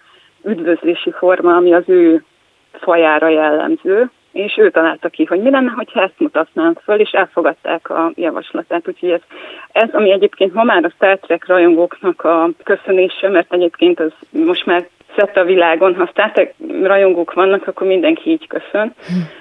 üdvözlési 0.44 1.12
forma, 1.12 1.56
ami 1.56 1.74
az 1.74 1.84
ő 1.86 2.24
fajára 2.72 3.28
jellemző, 3.28 4.10
és 4.32 4.56
ő 4.56 4.70
találta 4.70 5.08
ki, 5.08 5.24
hogy 5.24 5.42
mi 5.42 5.50
lenne, 5.50 5.70
ha 5.70 6.02
ezt 6.02 6.18
mutatnánk 6.18 6.80
föl, 6.84 7.00
és 7.00 7.10
elfogadták 7.10 7.90
a 7.90 8.12
javaslatát. 8.14 8.88
Úgyhogy 8.88 9.10
ez, 9.10 9.20
ez, 9.72 9.88
ami 9.92 10.10
egyébként 10.10 10.54
ma 10.54 10.62
már 10.62 10.84
a 10.84 10.90
Star 10.90 11.18
Trek 11.18 11.46
rajongóknak 11.46 12.24
a 12.24 12.48
köszönése, 12.62 13.28
mert 13.28 13.52
egyébként 13.52 14.00
az 14.00 14.12
most 14.30 14.66
már 14.66 14.88
szett 15.16 15.36
a 15.36 15.44
világon, 15.44 15.94
ha 15.94 16.10
Trek 16.12 16.54
rajongók 16.82 17.32
vannak, 17.32 17.66
akkor 17.66 17.86
mindenki 17.86 18.30
így 18.30 18.46
köszön, 18.46 18.94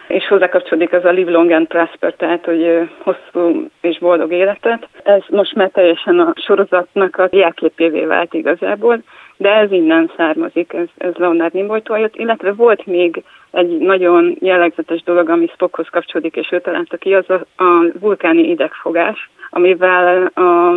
és 0.07 0.27
hozzá 0.27 0.49
kapcsolódik 0.49 0.93
az 0.93 1.05
a 1.05 1.09
live 1.09 1.31
long 1.31 1.51
and 1.51 1.67
prosper, 1.67 2.13
tehát 2.13 2.45
hogy 2.45 2.89
hosszú 2.97 3.67
és 3.81 3.99
boldog 3.99 4.31
életet. 4.31 4.87
Ez 5.03 5.21
most 5.29 5.55
már 5.55 5.69
teljesen 5.69 6.19
a 6.19 6.33
sorozatnak 6.35 7.17
a 7.17 7.27
jelképévé 7.31 8.05
vált 8.05 8.33
igazából, 8.33 9.03
de 9.37 9.49
ez 9.49 9.71
innen 9.71 10.11
származik, 10.17 10.73
ez, 10.73 10.87
ez 10.97 11.13
Leonard 11.15 11.53
Nimoytól 11.53 11.99
jött, 11.99 12.15
illetve 12.15 12.53
volt 12.53 12.85
még 12.85 13.23
egy 13.51 13.77
nagyon 13.77 14.37
jellegzetes 14.39 15.03
dolog, 15.03 15.29
ami 15.29 15.47
Spockhoz 15.53 15.87
kapcsolódik, 15.91 16.35
és 16.35 16.51
ő 16.51 16.59
találta 16.59 16.97
ki, 16.97 17.13
az 17.13 17.29
a, 17.29 17.63
a 17.63 17.85
vulkáni 17.99 18.49
idegfogás, 18.49 19.29
amivel 19.49 20.25
a 20.25 20.73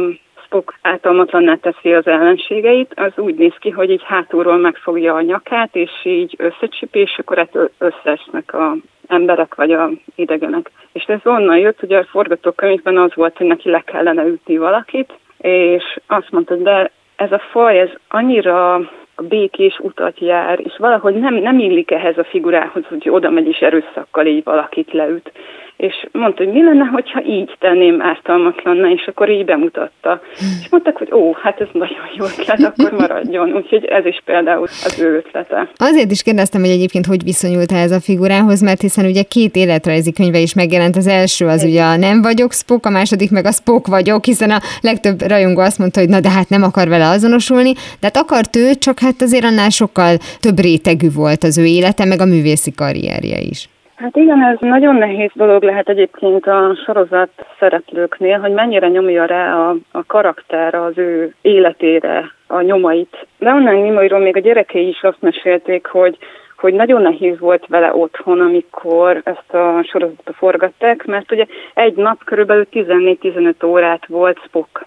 Spock 0.48 0.74
általmatlanná 0.82 1.54
teszi 1.54 1.94
az 1.94 2.06
ellenségeit, 2.06 2.92
az 2.96 3.12
úgy 3.16 3.34
néz 3.34 3.54
ki, 3.58 3.70
hogy 3.70 3.90
így 3.90 4.02
hátulról 4.04 4.56
megfogja 4.56 5.14
a 5.14 5.20
nyakát, 5.20 5.76
és 5.76 5.90
így 6.02 6.34
összecsipi, 6.38 6.98
és 6.98 7.18
akkor 7.18 7.38
ettől 7.38 7.70
összeesnek 7.78 8.54
a 8.54 8.76
emberek 9.08 9.54
vagy 9.54 9.72
a 9.72 9.90
idegenek. 10.14 10.70
És 10.92 11.04
ez 11.04 11.20
onnan 11.24 11.58
jött, 11.58 11.82
ugye 11.82 11.98
a 11.98 12.04
forgatókönyvben 12.04 12.98
az 12.98 13.14
volt, 13.14 13.36
hogy 13.36 13.46
neki 13.46 13.70
le 13.70 13.80
kellene 13.80 14.24
ütni 14.24 14.56
valakit, 14.58 15.12
és 15.38 15.98
azt 16.06 16.30
mondta, 16.30 16.54
de 16.54 16.90
ez 17.16 17.32
a 17.32 17.42
faj, 17.50 17.78
ez 17.80 17.90
annyira 18.08 18.80
a 19.18 19.22
békés 19.22 19.78
utat 19.82 20.20
jár, 20.20 20.60
és 20.64 20.76
valahogy 20.78 21.14
nem, 21.14 21.34
nem 21.34 21.58
illik 21.58 21.90
ehhez 21.90 22.18
a 22.18 22.24
figurához, 22.24 22.84
hogy 22.88 23.08
oda 23.10 23.30
megy 23.30 23.46
és 23.46 23.58
erőszakkal 23.58 24.26
így 24.26 24.44
valakit 24.44 24.92
leüt 24.92 25.32
és 25.78 26.06
mondta, 26.12 26.44
hogy 26.44 26.52
mi 26.52 26.62
lenne, 26.62 26.84
hogyha 26.84 27.22
így 27.24 27.56
tenném 27.58 28.02
ártalmatlanná, 28.02 28.90
és 28.90 29.06
akkor 29.06 29.30
így 29.30 29.44
bemutatta. 29.44 30.20
És 30.60 30.68
mondták, 30.70 30.96
hogy 30.96 31.12
ó, 31.12 31.32
hát 31.32 31.60
ez 31.60 31.66
nagyon 31.72 31.98
jó 32.16 32.24
ötlet, 32.24 32.60
akkor 32.62 32.92
maradjon. 32.92 33.52
Úgyhogy 33.52 33.84
ez 33.84 34.04
is 34.04 34.22
például 34.24 34.62
az 34.62 35.00
ő 35.00 35.16
ötlete. 35.16 35.68
Azért 35.76 36.10
is 36.10 36.22
kérdeztem, 36.22 36.60
hogy 36.60 36.70
egyébként 36.70 37.06
hogy 37.06 37.22
viszonyult 37.22 37.72
ez 37.72 37.90
a 37.90 38.00
figurához, 38.00 38.60
mert 38.60 38.80
hiszen 38.80 39.04
ugye 39.04 39.22
két 39.22 39.56
életrajzi 39.56 40.12
könyve 40.12 40.38
is 40.38 40.54
megjelent. 40.54 40.96
Az 40.96 41.06
első 41.06 41.46
az 41.46 41.64
ugye 41.64 41.82
a 41.82 41.96
Nem 41.96 42.22
vagyok 42.22 42.52
Spock, 42.52 42.86
a 42.86 42.90
második 42.90 43.30
meg 43.30 43.44
a 43.44 43.52
Spock 43.52 43.86
vagyok, 43.86 44.24
hiszen 44.24 44.50
a 44.50 44.60
legtöbb 44.80 45.20
rajongó 45.28 45.60
azt 45.60 45.78
mondta, 45.78 46.00
hogy 46.00 46.08
na 46.08 46.20
de 46.20 46.30
hát 46.30 46.48
nem 46.48 46.62
akar 46.62 46.88
vele 46.88 47.08
azonosulni, 47.08 47.72
de 47.72 48.10
hát 48.12 48.16
akart 48.16 48.56
ő, 48.56 48.74
csak 48.74 48.98
hát 49.08 49.22
azért 49.22 49.44
annál 49.44 49.70
sokkal 49.70 50.16
több 50.40 50.58
rétegű 50.58 51.08
volt 51.22 51.42
az 51.42 51.58
ő 51.58 51.64
élete, 51.64 52.04
meg 52.04 52.20
a 52.20 52.30
művészi 52.34 52.72
karrierje 52.72 53.40
is. 53.40 53.68
Hát 53.94 54.16
igen, 54.16 54.42
ez 54.42 54.56
nagyon 54.60 54.94
nehéz 54.94 55.30
dolog 55.34 55.62
lehet 55.62 55.88
egyébként 55.88 56.46
a 56.46 56.76
sorozat 56.84 57.30
szereplőknél, 57.58 58.38
hogy 58.38 58.52
mennyire 58.52 58.88
nyomja 58.88 59.24
rá 59.24 59.54
a, 59.54 59.76
a 59.92 60.04
karakter 60.06 60.74
az 60.74 60.98
ő 60.98 61.34
életére 61.40 62.32
a 62.46 62.60
nyomait. 62.60 63.26
Leonard 63.38 63.82
Nimoyról 63.82 64.20
még 64.20 64.36
a 64.36 64.40
gyerekei 64.40 64.88
is 64.88 65.02
azt 65.02 65.20
mesélték, 65.20 65.86
hogy 65.86 66.18
hogy 66.56 66.74
nagyon 66.74 67.02
nehéz 67.02 67.38
volt 67.38 67.66
vele 67.66 67.94
otthon, 67.94 68.40
amikor 68.40 69.20
ezt 69.24 69.54
a 69.54 69.84
sorozatot 69.90 70.34
forgatták, 70.36 71.04
mert 71.04 71.32
ugye 71.32 71.46
egy 71.74 71.94
nap 71.94 72.24
körülbelül 72.24 72.66
14-15 72.72 73.66
órát 73.66 74.06
volt 74.06 74.38
Spock. 74.46 74.86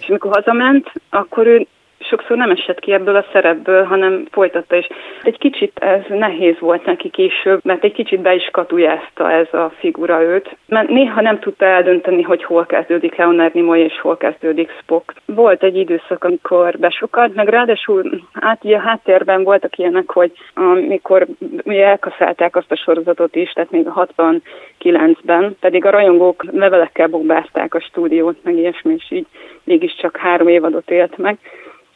És 0.00 0.08
amikor 0.08 0.30
hazament, 0.32 0.92
akkor 1.10 1.46
ő 1.46 1.66
sokszor 2.00 2.36
nem 2.36 2.50
esett 2.50 2.78
ki 2.78 2.92
ebből 2.92 3.16
a 3.16 3.24
szerepből, 3.32 3.84
hanem 3.84 4.26
folytatta, 4.30 4.76
és 4.76 4.88
egy 5.22 5.38
kicsit 5.38 5.78
ez 5.78 6.00
nehéz 6.08 6.58
volt 6.58 6.84
neki 6.84 7.10
később, 7.10 7.60
mert 7.64 7.84
egy 7.84 7.92
kicsit 7.92 8.20
be 8.20 8.34
is 8.34 8.48
katujázta 8.52 9.32
ez 9.32 9.52
a 9.52 9.72
figura 9.78 10.22
őt, 10.22 10.56
mert 10.66 10.88
néha 10.88 11.20
nem 11.20 11.38
tudta 11.38 11.64
eldönteni, 11.64 12.22
hogy 12.22 12.44
hol 12.44 12.66
kezdődik 12.66 13.16
Leonard 13.16 13.54
Nimoy 13.54 13.80
és 13.80 14.00
hol 14.00 14.16
kezdődik 14.16 14.70
Spock. 14.82 15.12
Volt 15.24 15.62
egy 15.62 15.76
időszak, 15.76 16.24
amikor 16.24 16.78
besokat, 16.78 17.34
meg 17.34 17.48
ráadásul 17.48 18.20
át 18.32 18.64
a 18.64 18.78
háttérben 18.78 19.42
voltak 19.42 19.78
ilyenek, 19.78 20.10
hogy 20.10 20.32
amikor 20.54 21.26
ugye 21.64 21.84
elkaszálták 21.84 22.56
azt 22.56 22.72
a 22.72 22.76
sorozatot 22.76 23.36
is, 23.36 23.52
tehát 23.52 23.70
még 23.70 23.86
a 23.86 24.08
69-ben, 24.16 25.56
pedig 25.60 25.84
a 25.84 25.90
rajongók 25.90 26.44
levelekkel 26.52 27.08
bombázták 27.08 27.74
a 27.74 27.80
stúdiót, 27.80 28.36
meg 28.42 28.56
ilyesmi, 28.56 28.94
és 28.94 29.10
így 29.10 29.26
mégiscsak 29.64 30.16
három 30.16 30.48
évadot 30.48 30.90
élt 30.90 31.16
meg 31.16 31.38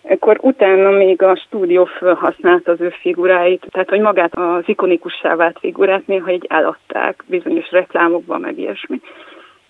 akkor 0.03 0.39
utána 0.41 0.91
még 0.91 1.23
a 1.23 1.37
stúdió 1.37 1.85
felhasználta 1.85 2.73
az 2.73 2.81
ő 2.81 2.89
figuráit, 3.01 3.67
tehát 3.71 3.89
hogy 3.89 4.01
magát 4.01 4.35
az 4.35 4.63
ikonikussá 4.67 5.37
vált 5.37 5.59
figurát 5.59 6.07
néha 6.07 6.31
így 6.31 6.47
eladták 6.49 7.25
bizonyos 7.27 7.71
reklámokban, 7.71 8.41
meg 8.41 8.59
ilyesmi 8.59 9.01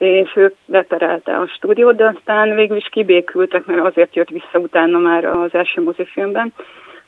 és 0.04 0.32
ő 0.34 0.54
leterelte 0.66 1.38
a 1.38 1.46
stúdiót, 1.46 1.96
de 1.96 2.12
aztán 2.16 2.54
végül 2.54 2.76
is 2.76 2.88
kibékültek, 2.90 3.66
mert 3.66 3.80
azért 3.80 4.14
jött 4.14 4.28
vissza 4.28 4.58
utána 4.58 4.98
már 4.98 5.24
az 5.24 5.54
első 5.54 5.82
mozifilmben. 5.82 6.52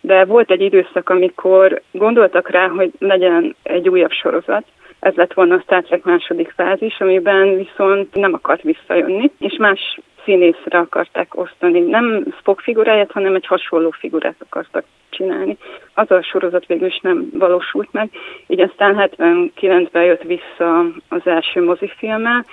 De 0.00 0.24
volt 0.24 0.50
egy 0.50 0.60
időszak, 0.60 1.08
amikor 1.08 1.82
gondoltak 1.90 2.50
rá, 2.50 2.68
hogy 2.68 2.90
legyen 2.98 3.56
egy 3.62 3.88
újabb 3.88 4.10
sorozat, 4.10 4.64
ez 5.00 5.14
lett 5.14 5.32
volna 5.32 5.54
a 5.54 5.60
Star 5.60 5.82
Trek 5.82 6.04
második 6.04 6.52
fázis, 6.56 7.00
amiben 7.00 7.56
viszont 7.56 8.14
nem 8.14 8.32
akart 8.32 8.62
visszajönni, 8.62 9.30
és 9.38 9.56
más 9.58 9.98
színészre 10.24 10.78
akarták 10.78 11.36
osztani. 11.36 11.80
Nem 11.80 12.24
Spock 12.38 12.60
figuráját, 12.60 13.12
hanem 13.12 13.34
egy 13.34 13.46
hasonló 13.46 13.90
figurát 13.90 14.36
akartak 14.38 14.84
csinálni. 15.10 15.56
Az 15.94 16.10
a 16.10 16.22
sorozat 16.22 16.66
végül 16.66 16.86
is 16.86 16.98
nem 17.02 17.28
valósult 17.32 17.92
meg, 17.92 18.10
így 18.46 18.60
aztán 18.60 19.10
79-ben 19.16 20.04
jött 20.04 20.22
vissza 20.22 20.84
az 21.08 21.20
első 21.24 21.62
mozifilmmel, 21.62 22.44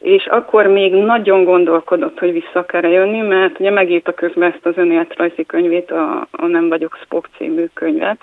és 0.00 0.26
akkor 0.26 0.66
még 0.66 0.92
nagyon 0.92 1.44
gondolkodott, 1.44 2.18
hogy 2.18 2.32
vissza 2.32 2.58
akar 2.58 2.84
jönni, 2.84 3.20
mert 3.20 3.60
ugye 3.60 3.70
megírta 3.70 4.12
közben 4.12 4.52
ezt 4.52 4.66
az 4.66 4.76
önéletrajzi 4.76 5.46
könyvét, 5.46 5.90
a, 5.90 6.26
a 6.30 6.46
Nem 6.46 6.68
vagyok 6.68 6.98
Spock 7.02 7.28
című 7.36 7.64
könyvet, 7.74 8.20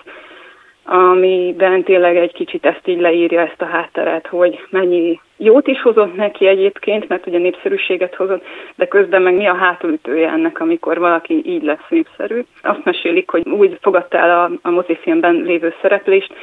amiben 0.84 1.82
tényleg 1.82 2.16
egy 2.16 2.32
kicsit 2.32 2.66
ezt 2.66 2.86
így 2.86 3.00
leírja 3.00 3.40
ezt 3.40 3.62
a 3.62 3.64
hátteret, 3.64 4.26
hogy 4.26 4.66
mennyi 4.70 5.20
jót 5.36 5.66
is 5.66 5.82
hozott 5.82 6.16
neki 6.16 6.46
egyébként, 6.46 7.08
mert 7.08 7.26
ugye 7.26 7.38
népszerűséget 7.38 8.14
hozott, 8.14 8.44
de 8.76 8.86
közben 8.86 9.22
meg 9.22 9.34
mi 9.34 9.46
a 9.46 9.54
hátulütője 9.54 10.28
ennek, 10.28 10.60
amikor 10.60 10.98
valaki 10.98 11.42
így 11.46 11.62
lesz 11.62 11.88
népszerű. 11.88 12.40
Azt 12.62 12.84
mesélik, 12.84 13.30
hogy 13.30 13.48
úgy 13.48 13.78
fogadta 13.80 14.18
el 14.18 14.30
a, 14.30 14.50
a 14.68 14.70
mozifilmben 14.70 15.34
lévő 15.34 15.74
szereplést, 15.82 16.34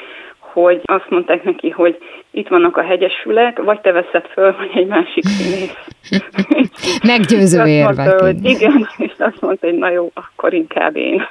hogy 0.53 0.81
azt 0.84 1.10
mondták 1.10 1.43
neki, 1.43 1.70
hogy 1.70 1.98
itt 2.31 2.48
vannak 2.48 2.77
a 2.77 2.84
hegyesülek, 2.84 3.63
vagy 3.63 3.79
te 3.81 3.91
veszed 3.91 4.25
föl, 4.34 4.55
vagy 4.55 4.70
egy 4.74 4.88
másik 4.88 5.24
színész. 5.24 5.75
Meggyőző 7.03 7.65
érvek. 7.65 8.20
Hogy 8.20 8.46
igen, 8.46 8.88
és 8.98 9.12
azt 9.17 9.41
mondta, 9.41 9.67
hogy 9.67 9.77
na 9.77 9.89
jó, 9.89 10.12
akkor 10.13 10.53
inkább 10.53 10.96
én. 10.96 11.27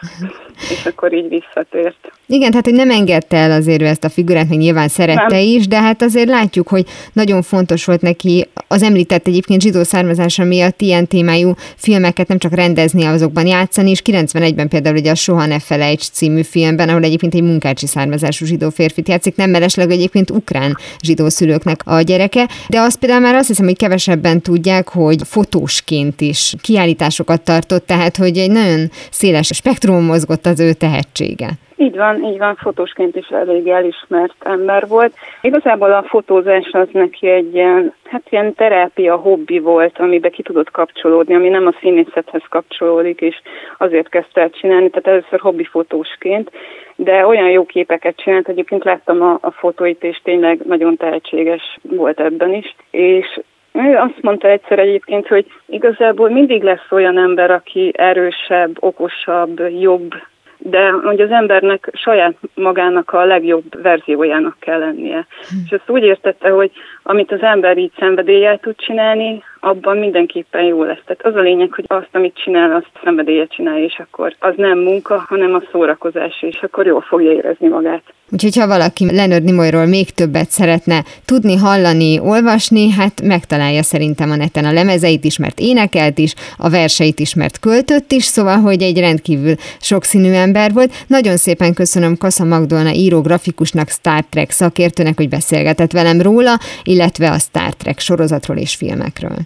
és 0.71 0.87
akkor 0.87 1.13
így 1.13 1.29
visszatért. 1.29 2.13
Igen, 2.27 2.51
tehát 2.51 2.65
hogy 2.65 2.75
nem 2.75 2.91
engedte 2.91 3.37
el 3.37 3.51
azért 3.51 3.83
ezt 3.83 4.05
a 4.05 4.09
figurát, 4.09 4.49
meg 4.49 4.59
nyilván 4.59 4.89
szerette 4.89 5.37
nem. 5.37 5.41
is, 5.41 5.69
de 5.69 5.81
hát 5.81 6.03
azért 6.03 6.29
látjuk, 6.29 6.69
hogy 6.69 6.85
nagyon 7.13 7.43
fontos 7.43 7.85
volt 7.85 8.01
neki 8.01 8.47
az 8.69 8.83
említett 8.83 9.27
egyébként 9.27 9.63
zsidó 9.63 9.83
származása 9.83 10.45
miatt 10.45 10.81
ilyen 10.81 11.07
témájú 11.07 11.53
filmeket 11.77 12.29
nem 12.29 12.39
csak 12.39 12.55
rendezni, 12.55 13.05
azokban 13.05 13.47
játszani, 13.47 13.91
és 13.91 14.03
91-ben 14.05 14.69
például 14.69 14.97
ugye 14.97 15.11
a 15.11 15.15
Soha 15.15 15.47
ne 15.47 15.59
felejts 15.59 16.11
című 16.11 16.43
filmben, 16.43 16.89
ahol 16.89 17.03
egyébként 17.03 17.35
egy 17.35 17.43
munkácsi 17.43 17.87
származású 17.87 18.45
zsidó 18.45 18.71
férfit 18.71 19.09
játszik, 19.11 19.37
nem 19.37 19.51
mellesleg 19.51 19.91
egyébként 19.91 20.31
ukrán 20.31 20.77
zsidó 21.03 21.29
szülőknek 21.29 21.81
a 21.85 22.01
gyereke, 22.01 22.49
de 22.69 22.81
azt 22.81 22.99
például 22.99 23.21
már 23.21 23.35
azt 23.35 23.49
hiszem, 23.49 23.67
hogy 23.67 23.77
kevesebben 23.77 24.41
tudják, 24.41 24.89
hogy 24.89 25.21
fotósként 25.25 26.21
is 26.21 26.55
kiállításokat 26.61 27.43
tartott, 27.43 27.87
tehát 27.87 28.17
hogy 28.17 28.39
egy 28.39 28.51
nagyon 28.51 28.91
széles 29.11 29.51
spektrum 29.55 30.05
mozgott 30.05 30.47
az 30.47 30.61
ő 30.61 30.73
tehetsége. 30.73 31.59
Így 31.81 31.97
van, 31.97 32.25
így 32.25 32.39
van, 32.39 32.55
fotósként 32.55 33.17
is 33.17 33.29
elég 33.29 33.69
elismert 33.69 34.35
ember 34.39 34.87
volt. 34.89 35.15
Igazából 35.41 35.93
a 35.93 36.03
fotózás 36.03 36.69
az 36.73 36.89
neki 36.93 37.29
egy 37.29 37.55
ilyen, 37.55 37.95
hát 38.05 38.23
ilyen 38.31 38.55
terápia 38.55 39.17
hobbi 39.17 39.59
volt, 39.59 39.99
amibe 39.99 40.29
ki 40.29 40.43
tudott 40.43 40.71
kapcsolódni, 40.71 41.35
ami 41.35 41.49
nem 41.49 41.67
a 41.67 41.75
színészethez 41.81 42.43
kapcsolódik, 42.49 43.21
és 43.21 43.41
azért 43.79 44.09
kezdte 44.09 44.41
el 44.41 44.51
csinálni, 44.51 44.91
tehát 44.91 45.07
először 45.07 45.41
hobbi 45.41 45.65
fotósként, 45.65 46.51
de 46.97 47.27
olyan 47.27 47.51
jó 47.51 47.67
képeket 47.67 48.17
csinált, 48.17 48.49
egyébként 48.49 48.85
láttam 48.85 49.23
a, 49.23 49.39
a 49.41 49.51
fotóit, 49.51 50.03
és 50.03 50.21
tényleg 50.25 50.61
nagyon 50.67 50.97
tehetséges 50.97 51.79
volt 51.83 52.21
ebben 52.21 52.55
is, 52.55 52.77
és 52.91 53.41
ő 53.73 53.97
azt 53.97 54.23
mondta 54.23 54.49
egyszer 54.49 54.79
egyébként, 54.79 55.27
hogy 55.27 55.47
igazából 55.67 56.31
mindig 56.31 56.63
lesz 56.63 56.91
olyan 56.91 57.19
ember, 57.19 57.51
aki 57.51 57.93
erősebb, 57.97 58.77
okosabb, 58.81 59.61
jobb, 59.81 60.15
de 60.63 60.91
hogy 60.91 61.21
az 61.21 61.31
embernek 61.31 61.91
saját 61.93 62.35
magának 62.55 63.13
a 63.13 63.25
legjobb 63.25 63.83
verziójának 63.83 64.57
kell 64.59 64.79
lennie. 64.79 65.27
Hm. 65.49 65.57
És 65.65 65.71
ezt 65.71 65.91
úgy 65.91 66.03
értette, 66.03 66.49
hogy 66.49 66.71
amit 67.03 67.33
az 67.33 67.43
ember 67.43 67.79
így 67.79 67.93
szenvedéllyel 67.99 68.59
tud 68.59 68.77
csinálni, 68.77 69.43
abban 69.61 69.97
mindenképpen 69.97 70.63
jó 70.63 70.83
lesz. 70.83 71.03
Tehát 71.05 71.25
az 71.25 71.35
a 71.35 71.41
lényeg, 71.41 71.73
hogy 71.73 71.85
azt, 71.87 72.09
amit 72.13 72.41
csinál, 72.45 72.73
azt 72.73 72.91
szenvedélye 73.05 73.47
csinálja, 73.47 73.85
és 73.85 73.99
akkor 73.99 74.35
az 74.39 74.55
nem 74.57 74.79
munka, 74.79 75.25
hanem 75.29 75.55
a 75.55 75.63
szórakozás, 75.73 76.43
és 76.43 76.59
akkor 76.63 76.87
jól 76.87 77.01
fogja 77.01 77.33
érezni 77.33 77.69
magát. 77.69 78.03
Úgyhogy 78.33 78.57
ha 78.57 78.67
valaki 78.67 79.15
Leonard 79.15 79.45
Nimoyról 79.45 79.87
még 79.87 80.11
többet 80.11 80.51
szeretne 80.51 81.05
tudni, 81.25 81.57
hallani, 81.57 82.21
olvasni, 82.21 82.91
hát 82.91 83.23
megtalálja 83.23 83.83
szerintem 83.83 84.31
a 84.31 84.37
neten 84.37 84.65
a 84.65 84.73
lemezeit 84.73 85.25
is, 85.25 85.39
mert 85.39 85.61
énekelt 85.61 86.19
is, 86.19 86.35
a 86.57 86.71
verseit 86.71 87.21
is, 87.21 87.35
mert 87.35 87.59
költött 87.59 88.13
is, 88.13 88.25
szóval, 88.25 88.57
hogy 88.57 88.83
egy 88.83 88.99
rendkívül 88.99 89.55
sokszínű 89.81 90.33
ember 90.33 90.73
volt. 90.73 90.93
Nagyon 91.07 91.37
szépen 91.37 91.75
köszönöm 91.75 92.17
Kassa 92.17 92.45
Magdolna 92.45 92.93
író 92.93 93.21
grafikusnak, 93.21 93.89
Star 93.89 94.25
Trek 94.31 94.51
szakértőnek, 94.51 95.17
hogy 95.17 95.29
beszélgetett 95.29 95.93
velem 95.93 96.21
róla, 96.21 96.59
illetve 96.83 97.31
a 97.31 97.39
Star 97.39 97.75
Trek 97.75 97.99
sorozatról 97.99 98.57
és 98.57 98.75
filmekről. 98.75 99.37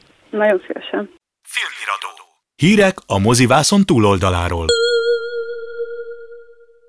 Nagyon 0.41 0.61
szívesen. 0.67 1.11
Filmiradó. 1.43 2.09
Hírek 2.57 2.97
a 3.07 3.19
mozivászon 3.19 3.85
túloldaláról. 3.85 4.67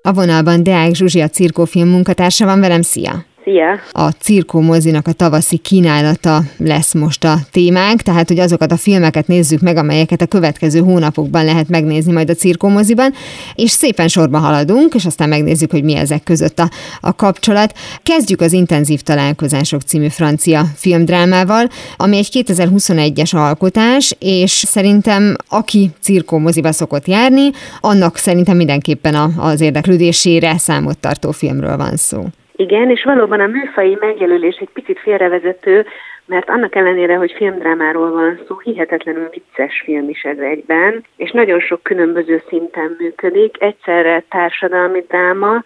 A 0.02 0.12
vonalban 0.12 0.62
Deák 0.62 0.94
Zsuzsi, 0.94 1.20
a 1.20 1.28
cirkófilm 1.28 1.88
munkatársa 1.88 2.44
van 2.44 2.60
velem, 2.60 2.82
szia! 2.82 3.24
Szia! 3.46 3.80
A 3.92 4.10
Cirkó 4.10 4.60
mozinak 4.60 5.06
a 5.06 5.12
tavaszi 5.12 5.56
kínálata 5.56 6.40
lesz 6.56 6.94
most 6.94 7.24
a 7.24 7.38
témánk, 7.50 8.02
tehát 8.02 8.28
hogy 8.28 8.38
azokat 8.38 8.72
a 8.72 8.76
filmeket 8.76 9.26
nézzük 9.26 9.60
meg, 9.60 9.76
amelyeket 9.76 10.20
a 10.20 10.26
következő 10.26 10.80
hónapokban 10.80 11.44
lehet 11.44 11.68
megnézni 11.68 12.12
majd 12.12 12.30
a 12.30 12.34
Cirkó 12.34 12.68
moziban, 12.68 13.12
és 13.54 13.70
szépen 13.70 14.08
sorba 14.08 14.38
haladunk, 14.38 14.94
és 14.94 15.04
aztán 15.04 15.28
megnézzük, 15.28 15.70
hogy 15.70 15.82
mi 15.82 15.94
ezek 15.94 16.22
között 16.22 16.58
a, 16.58 16.70
a 17.00 17.14
kapcsolat. 17.14 17.72
Kezdjük 18.02 18.40
az 18.40 18.52
Intenzív 18.52 19.00
Találkozások 19.00 19.80
című 19.80 20.08
francia 20.08 20.64
filmdrámával, 20.74 21.68
ami 21.96 22.16
egy 22.16 22.44
2021-es 22.46 23.34
alkotás, 23.34 24.16
és 24.18 24.50
szerintem 24.50 25.36
aki 25.48 25.90
Cirkó 26.00 26.38
moziba 26.38 26.72
szokott 26.72 27.06
járni, 27.06 27.50
annak 27.80 28.16
szerintem 28.16 28.56
mindenképpen 28.56 29.14
az 29.36 29.60
érdeklődésére 29.60 30.58
számot 30.58 30.98
tartó 30.98 31.30
filmről 31.30 31.76
van 31.76 31.96
szó. 31.96 32.24
Igen, 32.56 32.90
és 32.90 33.04
valóban 33.04 33.40
a 33.40 33.46
műfai 33.46 33.96
megjelölés 34.00 34.56
egy 34.56 34.68
picit 34.72 34.98
félrevezető, 34.98 35.86
mert 36.26 36.48
annak 36.50 36.74
ellenére, 36.74 37.16
hogy 37.16 37.32
filmdrámáról 37.32 38.10
van 38.10 38.40
szó, 38.46 38.58
hihetetlenül 38.58 39.28
vicces 39.28 39.82
film 39.84 40.08
is 40.08 40.22
ez 40.22 40.38
egyben, 40.38 41.04
és 41.16 41.30
nagyon 41.30 41.60
sok 41.60 41.82
különböző 41.82 42.42
szinten 42.48 42.96
működik. 42.98 43.56
Egyszerre 43.58 44.24
társadalmi 44.28 45.04
dráma, 45.08 45.62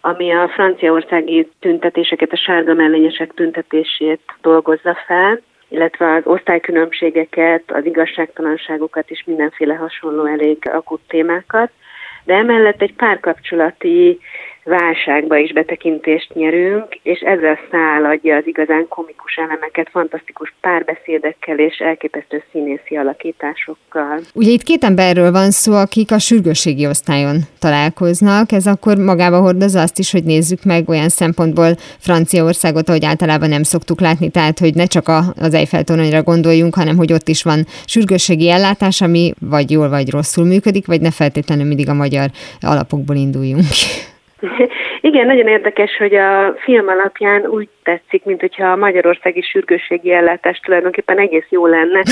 ami 0.00 0.30
a 0.30 0.48
franciaországi 0.48 1.48
tüntetéseket, 1.60 2.32
a 2.32 2.36
sárga 2.36 2.74
mellényesek 2.74 3.34
tüntetését 3.34 4.20
dolgozza 4.40 4.96
fel, 5.06 5.40
illetve 5.68 6.14
az 6.14 6.22
osztálykülönbségeket, 6.24 7.62
az 7.66 7.84
igazságtalanságokat 7.84 9.10
és 9.10 9.22
mindenféle 9.26 9.74
hasonló 9.74 10.24
elég 10.24 10.58
akut 10.72 11.00
témákat. 11.08 11.70
De 12.24 12.34
emellett 12.34 12.82
egy 12.82 12.94
párkapcsolati 12.94 14.18
válságba 14.64 15.36
is 15.36 15.52
betekintést 15.52 16.34
nyerünk, 16.34 16.86
és 17.02 17.20
ezzel 17.20 17.58
száll 17.70 18.04
adja 18.04 18.36
az 18.36 18.46
igazán 18.46 18.86
komikus 18.88 19.34
elemeket, 19.36 19.88
fantasztikus 19.90 20.54
párbeszédekkel 20.60 21.58
és 21.58 21.76
elképesztő 21.76 22.42
színészi 22.52 22.96
alakításokkal. 22.96 24.20
Ugye 24.34 24.50
itt 24.50 24.62
két 24.62 24.84
emberről 24.84 25.30
van 25.30 25.50
szó, 25.50 25.72
akik 25.72 26.12
a 26.12 26.18
sürgősségi 26.18 26.86
osztályon 26.86 27.36
találkoznak, 27.58 28.52
ez 28.52 28.66
akkor 28.66 28.96
magába 28.96 29.40
hordozza 29.40 29.80
azt 29.80 29.98
is, 29.98 30.12
hogy 30.12 30.24
nézzük 30.24 30.64
meg 30.64 30.88
olyan 30.88 31.08
szempontból 31.08 31.68
Franciaországot, 31.98 32.88
ahogy 32.88 33.04
általában 33.04 33.48
nem 33.48 33.62
szoktuk 33.62 34.00
látni, 34.00 34.30
tehát 34.30 34.58
hogy 34.58 34.74
ne 34.74 34.84
csak 34.84 35.08
az 35.40 35.54
Eiffel 35.54 35.84
toronyra 35.84 36.22
gondoljunk, 36.22 36.74
hanem 36.74 36.96
hogy 36.96 37.12
ott 37.12 37.28
is 37.28 37.42
van 37.42 37.66
sürgősségi 37.86 38.50
ellátás, 38.50 39.00
ami 39.00 39.32
vagy 39.40 39.70
jól 39.70 39.88
vagy 39.88 40.10
rosszul 40.10 40.44
működik, 40.44 40.86
vagy 40.86 41.00
ne 41.00 41.10
feltétlenül 41.10 41.66
mindig 41.66 41.88
a 41.88 41.94
magyar 41.94 42.30
alapokból 42.60 43.16
induljunk. 43.16 43.64
Igen, 45.00 45.26
nagyon 45.26 45.46
érdekes, 45.46 45.96
hogy 45.96 46.14
a 46.14 46.54
film 46.58 46.88
alapján 46.88 47.46
úgy 47.46 47.68
tetszik, 47.82 48.24
mint 48.24 48.40
hogyha 48.40 48.72
a 48.72 48.76
magyarországi 48.76 49.40
sürgősségi 49.40 50.12
ellátás 50.12 50.58
tulajdonképpen 50.58 51.18
egész 51.18 51.46
jó 51.48 51.66
lenne. 51.66 52.02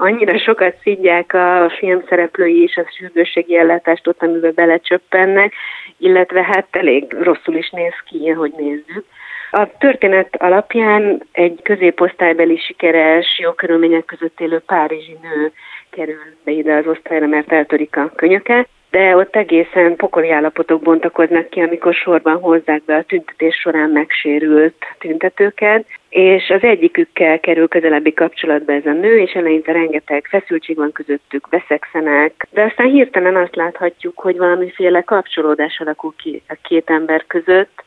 Annyira 0.00 0.38
sokat 0.38 0.74
szidják 0.82 1.34
a 1.34 1.72
film 1.78 2.02
szereplői 2.08 2.62
és 2.62 2.76
a 2.76 2.90
sürgősségi 2.98 3.56
ellátást 3.56 4.06
ott, 4.06 4.22
amiben 4.22 4.52
belecsöppennek, 4.54 5.52
illetve 5.98 6.42
hát 6.42 6.66
elég 6.70 7.12
rosszul 7.12 7.54
is 7.54 7.70
néz 7.70 7.94
ki, 8.04 8.28
hogy 8.28 8.52
nézzük. 8.56 9.04
A 9.50 9.76
történet 9.78 10.36
alapján 10.38 11.22
egy 11.32 11.60
középosztálybeli 11.62 12.56
sikeres, 12.56 13.38
jó 13.38 13.52
körülmények 13.52 14.04
között 14.04 14.40
élő 14.40 14.58
párizsi 14.58 15.16
nő 15.22 15.52
kerül 15.90 16.36
be 16.44 16.50
ide 16.50 16.74
az 16.74 16.86
osztályra, 16.86 17.26
mert 17.26 17.52
eltörik 17.52 17.96
a 17.96 18.12
könyöket, 18.16 18.68
de 18.90 19.16
ott 19.16 19.36
egészen 19.36 19.96
pokoli 19.96 20.30
állapotok 20.30 20.82
bontakoznak 20.82 21.48
ki, 21.48 21.60
amikor 21.60 21.94
sorban 21.94 22.40
hozzák 22.40 22.84
be 22.84 22.96
a 22.96 23.02
tüntetés 23.02 23.56
során 23.56 23.90
megsérült 23.90 24.84
tüntetőket, 24.98 25.86
és 26.08 26.48
az 26.48 26.62
egyikükkel 26.62 27.40
kerül 27.40 27.68
közelebbi 27.68 28.12
kapcsolatba 28.12 28.72
ez 28.72 28.86
a 28.86 28.92
nő, 28.92 29.18
és 29.18 29.32
eleinte 29.32 29.72
rengeteg 29.72 30.26
feszültség 30.30 30.76
van 30.76 30.92
közöttük, 30.92 31.48
beszekszenek, 31.48 32.46
de 32.50 32.62
aztán 32.62 32.86
hirtelen 32.86 33.36
azt 33.36 33.56
láthatjuk, 33.56 34.18
hogy 34.18 34.36
valamiféle 34.36 35.02
kapcsolódás 35.02 35.80
alakul 35.80 36.14
ki 36.16 36.42
a 36.48 36.56
két 36.62 36.90
ember 36.90 37.24
között, 37.26 37.84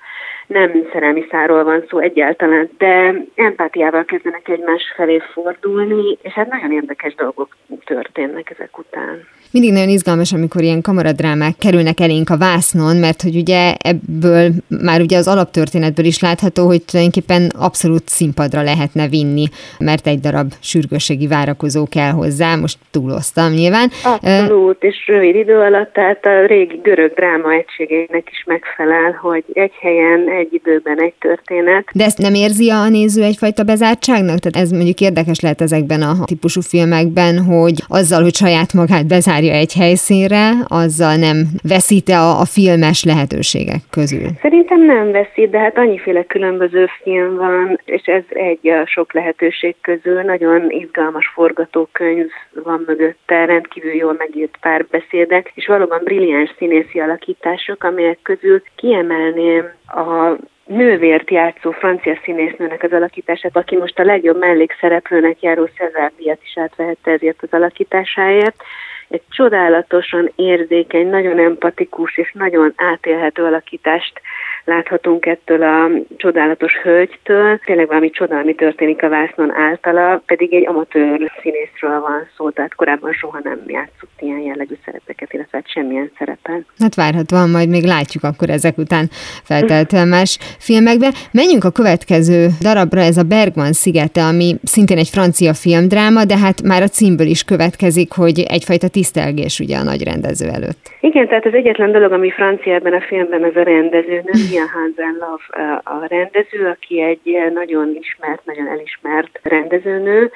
nem 0.52 0.88
szerelmi 0.92 1.26
száról 1.32 1.64
van 1.64 1.86
szó 1.90 2.00
egyáltalán, 2.00 2.70
de 2.78 3.14
empátiával 3.36 4.06
kezdenek 4.06 4.48
egymás 4.48 4.94
felé 4.96 5.22
fordulni, 5.34 6.18
és 6.22 6.34
hát 6.34 6.50
nagyon 6.50 6.72
érdekes 6.72 7.16
dolgok 7.16 7.58
történnek 7.86 8.50
ezek 8.50 8.78
után. 8.78 9.28
Mindig 9.52 9.72
nagyon 9.72 9.90
izgalmas, 9.90 10.34
amikor 10.34 10.62
ilyen 10.62 10.82
kamaradrámák 10.82 11.56
kerülnek 11.60 12.00
elénk 12.00 12.30
a 12.30 12.38
vásznon, 12.38 12.96
mert 12.98 13.22
hogy 13.22 13.36
ugye 13.36 13.74
ebből 13.78 14.50
már 14.84 15.02
ugye 15.02 15.18
az 15.18 15.28
alaptörténetből 15.28 16.06
is 16.06 16.22
látható, 16.22 16.66
hogy 16.66 16.84
tulajdonképpen 16.86 17.52
abszolút 17.60 18.08
színpadra 18.08 18.62
lehetne 18.62 19.08
vinni, 19.08 19.46
mert 19.80 20.08
egy 20.08 20.20
darab 20.20 20.52
sürgősségi 20.62 21.28
várakozó 21.28 21.88
kell 21.88 22.12
hozzá, 22.12 22.56
most 22.56 22.78
túloztam 22.92 23.52
nyilván. 23.52 23.88
Abszolút, 24.04 24.84
és 24.84 25.08
rövid 25.08 25.36
idő 25.36 25.58
alatt, 25.60 25.94
tehát 25.94 26.26
a 26.26 26.46
régi 26.46 26.80
görög 26.84 27.14
dráma 27.14 27.52
egységének 27.54 28.28
is 28.32 28.44
megfelel, 28.46 29.12
hogy 29.22 29.44
egy 29.54 29.74
helyen 29.82 30.30
egy 30.30 30.41
időben 30.52 31.02
egy 31.02 31.14
történet. 31.20 31.86
De 31.94 32.04
ezt 32.04 32.18
nem 32.18 32.34
érzi 32.34 32.70
a 32.70 32.90
néző 32.90 33.24
egyfajta 33.24 33.64
bezártságnak? 33.64 34.40
Tehát 34.40 34.68
ez 34.68 34.72
mondjuk 34.72 35.00
érdekes 35.00 35.40
lehet 35.40 35.62
ezekben 35.62 36.02
a 36.02 36.14
típusú 36.26 36.62
filmekben, 36.62 37.44
hogy 37.44 37.76
azzal, 37.88 38.22
hogy 38.22 38.36
saját 38.36 38.74
magát 38.74 39.08
bezárja 39.08 39.54
egy 39.54 39.74
helyszínre, 39.74 40.50
azzal 40.68 41.16
nem 41.16 41.38
veszíte 41.64 42.18
a, 42.18 42.40
a 42.40 42.46
filmes 42.46 43.04
lehetőségek 43.04 43.82
közül. 43.90 44.28
Szerintem 44.42 44.86
nem 44.86 45.12
veszít, 45.12 45.50
de 45.50 45.60
hát 45.60 45.78
annyiféle 45.78 46.24
különböző 46.24 46.88
film 47.04 47.36
van, 47.36 47.80
és 47.86 48.02
ez 48.06 48.24
egy 48.30 48.70
a 48.70 48.86
sok 48.86 49.14
lehetőség 49.14 49.76
közül. 49.82 50.22
Nagyon 50.22 50.70
izgalmas 50.70 51.32
forgatókönyv 51.34 52.28
van 52.64 52.84
mögötte, 52.88 53.46
rendkívül 53.46 53.94
jól 53.94 54.16
megírt 54.18 54.58
párbeszédek, 54.62 55.52
és 55.54 55.68
valóban 55.68 56.02
brilliáns 56.04 56.54
színészi 56.58 57.00
alakítások, 57.00 57.84
amelyek 57.84 58.20
közül 58.24 58.62
kiemelném 58.76 59.66
a 59.88 60.31
nővért 60.66 61.32
játszó 61.32 61.72
francia 61.72 62.20
színésznőnek 62.24 62.84
az 62.84 62.92
alakítását, 62.92 63.56
aki 63.58 63.76
most 63.76 64.00
a 64.00 64.04
legjobb 64.04 64.38
mellékszereplőnek 64.40 65.42
járó 65.42 65.66
Cezár 65.66 66.12
díjat 66.18 66.44
is 66.44 66.58
átvehette 66.58 67.12
ezért 67.12 67.42
az 67.42 67.50
alakításáért. 67.52 68.64
Egy 69.10 69.22
csodálatosan 69.30 70.32
érzékeny, 70.36 71.08
nagyon 71.08 71.40
empatikus 71.40 72.18
és 72.18 72.32
nagyon 72.34 72.74
átélhető 72.76 73.44
alakítást 73.44 74.22
láthatunk 74.66 75.26
ettől 75.26 75.64
a 75.64 75.90
csodálatos 76.18 76.74
hölgytől. 76.84 77.60
Tényleg 77.66 77.88
valami 77.88 78.10
csoda, 78.10 78.38
ami 78.38 78.56
történik 78.56 79.04
a 79.04 79.10
vásznon 79.10 79.52
általa, 79.52 80.22
pedig 80.26 80.54
egy 80.54 80.68
amatőr 80.68 81.32
színészről 81.42 82.00
van 82.00 82.28
szó, 82.38 82.50
tehát 82.50 82.76
korábban 82.76 83.12
soha 83.12 83.40
nem 83.44 83.60
játszott 83.68 84.12
ilyen 84.20 84.40
jellegű 84.40 84.76
szerepeket, 84.86 85.34
illetve 85.34 85.58
hát 85.58 85.70
semmilyen 85.70 86.12
szerepen. 86.18 86.66
Hát 86.80 86.96
várhatóan 86.96 87.50
majd 87.50 87.70
még 87.70 87.84
látjuk 87.84 88.24
akkor 88.24 88.50
ezek 88.50 88.78
után 88.78 89.06
felteltően 89.44 90.08
más 90.08 90.38
filmekbe. 90.60 91.10
Menjünk 91.32 91.64
a 91.64 91.72
következő 91.72 92.48
darabra, 92.62 93.00
ez 93.00 93.18
a 93.18 93.24
Bergman 93.24 93.74
szigete, 93.74 94.22
ami 94.22 94.56
szintén 94.64 94.98
egy 94.98 95.10
francia 95.10 95.54
filmdráma, 95.54 96.26
de 96.26 96.38
hát 96.38 96.62
már 96.62 96.82
a 96.82 96.88
címből 96.88 97.28
is 97.28 97.44
következik, 97.44 98.12
hogy 98.12 98.40
egyfajta 98.48 98.88
tisztelgés 98.88 99.60
ugye 99.60 99.78
a 99.78 99.84
nagy 99.84 100.04
rendező 100.04 100.48
előtt. 100.48 100.82
Igen, 101.00 101.28
tehát 101.28 101.46
az 101.46 101.54
egyetlen 101.54 101.92
dolog, 101.92 102.12
ami 102.12 102.32
francia 102.32 102.74
ebben 102.74 102.94
a 102.94 103.02
filmben, 103.02 103.44
az 103.44 103.56
a 103.56 103.64
rendező, 103.64 104.22
Mia 104.52 104.68
Hansen 104.68 105.18
Love 105.20 105.82
a 105.84 106.06
rendező, 106.08 106.68
aki 106.68 107.02
egy 107.02 107.52
nagyon 107.54 107.96
ismert, 108.00 108.46
nagyon 108.46 108.68
elismert 108.68 109.40
rendezőnő, 109.44 110.32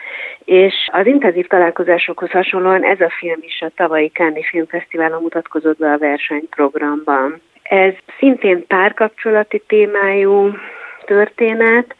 és 0.45 0.73
az 0.91 1.05
intenzív 1.05 1.47
találkozásokhoz 1.47 2.29
hasonlóan 2.29 2.83
ez 2.83 3.01
a 3.01 3.09
film 3.09 3.39
is 3.41 3.61
a 3.61 3.71
tavalyi 3.75 4.07
Cannes 4.07 4.49
Filmfesztiválon 4.49 5.21
mutatkozott 5.21 5.77
be 5.77 5.91
a 5.91 5.97
versenyprogramban. 5.97 7.41
Ez 7.63 7.93
szintén 8.17 8.67
párkapcsolati 8.67 9.63
témájú 9.67 10.51
történet, 11.05 11.95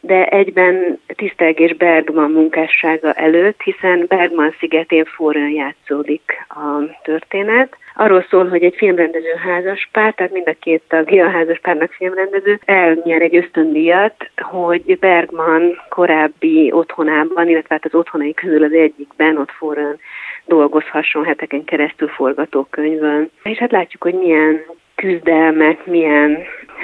de 0.00 0.26
egyben 0.26 1.00
tisztelgés 1.06 1.76
Bergman 1.76 2.30
munkássága 2.30 3.12
előtt, 3.12 3.60
hiszen 3.62 4.04
Bergman 4.08 4.54
szigetén 4.58 5.04
forrán 5.04 5.50
játszódik 5.50 6.46
a 6.48 6.98
történet. 7.02 7.76
Arról 7.94 8.26
szól, 8.30 8.48
hogy 8.48 8.62
egy 8.62 8.74
filmrendező 8.76 9.34
házaspár, 9.44 10.14
tehát 10.14 10.32
mind 10.32 10.48
a 10.48 10.54
két 10.60 10.82
tagja 10.88 11.26
a 11.26 11.30
házaspárnak 11.30 11.92
filmrendező, 11.92 12.60
elnyer 12.64 13.22
egy 13.22 13.36
ösztöndíjat, 13.36 14.30
hogy 14.36 14.98
Bergman 14.98 15.80
korábbi 15.88 16.72
otthonában, 16.72 17.48
illetve 17.48 17.74
hát 17.74 17.84
az 17.84 17.94
otthonai 17.94 18.34
közül 18.34 18.62
az 18.62 18.72
egyikben 18.72 19.36
ott 19.36 19.50
forrán 19.50 19.98
dolgozhasson 20.46 21.24
heteken 21.24 21.64
keresztül 21.64 22.08
forgatókönyvön. 22.08 23.30
És 23.42 23.58
hát 23.58 23.70
látjuk, 23.72 24.02
hogy 24.02 24.14
milyen 24.14 24.64
küzdelmek, 24.94 25.86
milyen 25.86 26.38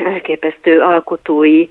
elképesztő 0.04 0.80
alkotói 0.80 1.66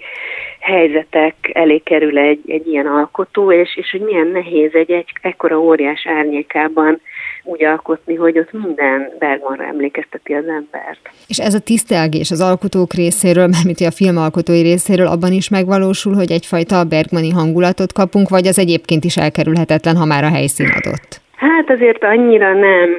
helyzetek 0.59 1.35
elé 1.53 1.77
kerül 1.77 2.17
egy, 2.17 2.39
egy 2.47 2.67
ilyen 2.67 2.85
alkotó, 2.85 3.51
és, 3.51 3.77
és 3.77 3.91
hogy 3.91 4.01
milyen 4.01 4.27
nehéz 4.27 4.73
egy, 4.73 4.91
egy 4.91 5.09
ekkora 5.21 5.59
óriás 5.59 6.07
árnyékában 6.07 7.01
úgy 7.43 7.63
alkotni, 7.63 8.15
hogy 8.15 8.37
ott 8.39 8.51
minden 8.51 9.11
Bergmanra 9.19 9.63
emlékezteti 9.63 10.33
az 10.33 10.47
embert. 10.47 10.99
És 11.27 11.37
ez 11.39 11.53
a 11.53 11.59
tisztelgés 11.59 12.31
az 12.31 12.41
alkotók 12.41 12.93
részéről, 12.93 13.47
mármint 13.47 13.79
a 13.79 13.91
filmalkotói 13.91 14.61
részéről 14.61 15.07
abban 15.07 15.31
is 15.31 15.49
megvalósul, 15.49 16.13
hogy 16.13 16.31
egyfajta 16.31 16.83
Bergmani 16.83 17.29
hangulatot 17.29 17.93
kapunk, 17.93 18.29
vagy 18.29 18.47
az 18.47 18.59
egyébként 18.59 19.03
is 19.03 19.17
elkerülhetetlen, 19.17 19.95
ha 19.95 20.05
már 20.05 20.23
a 20.23 20.29
helyszín 20.29 20.67
adott? 20.67 21.21
Hát 21.35 21.69
azért 21.69 22.03
annyira 22.03 22.53
nem 22.53 22.89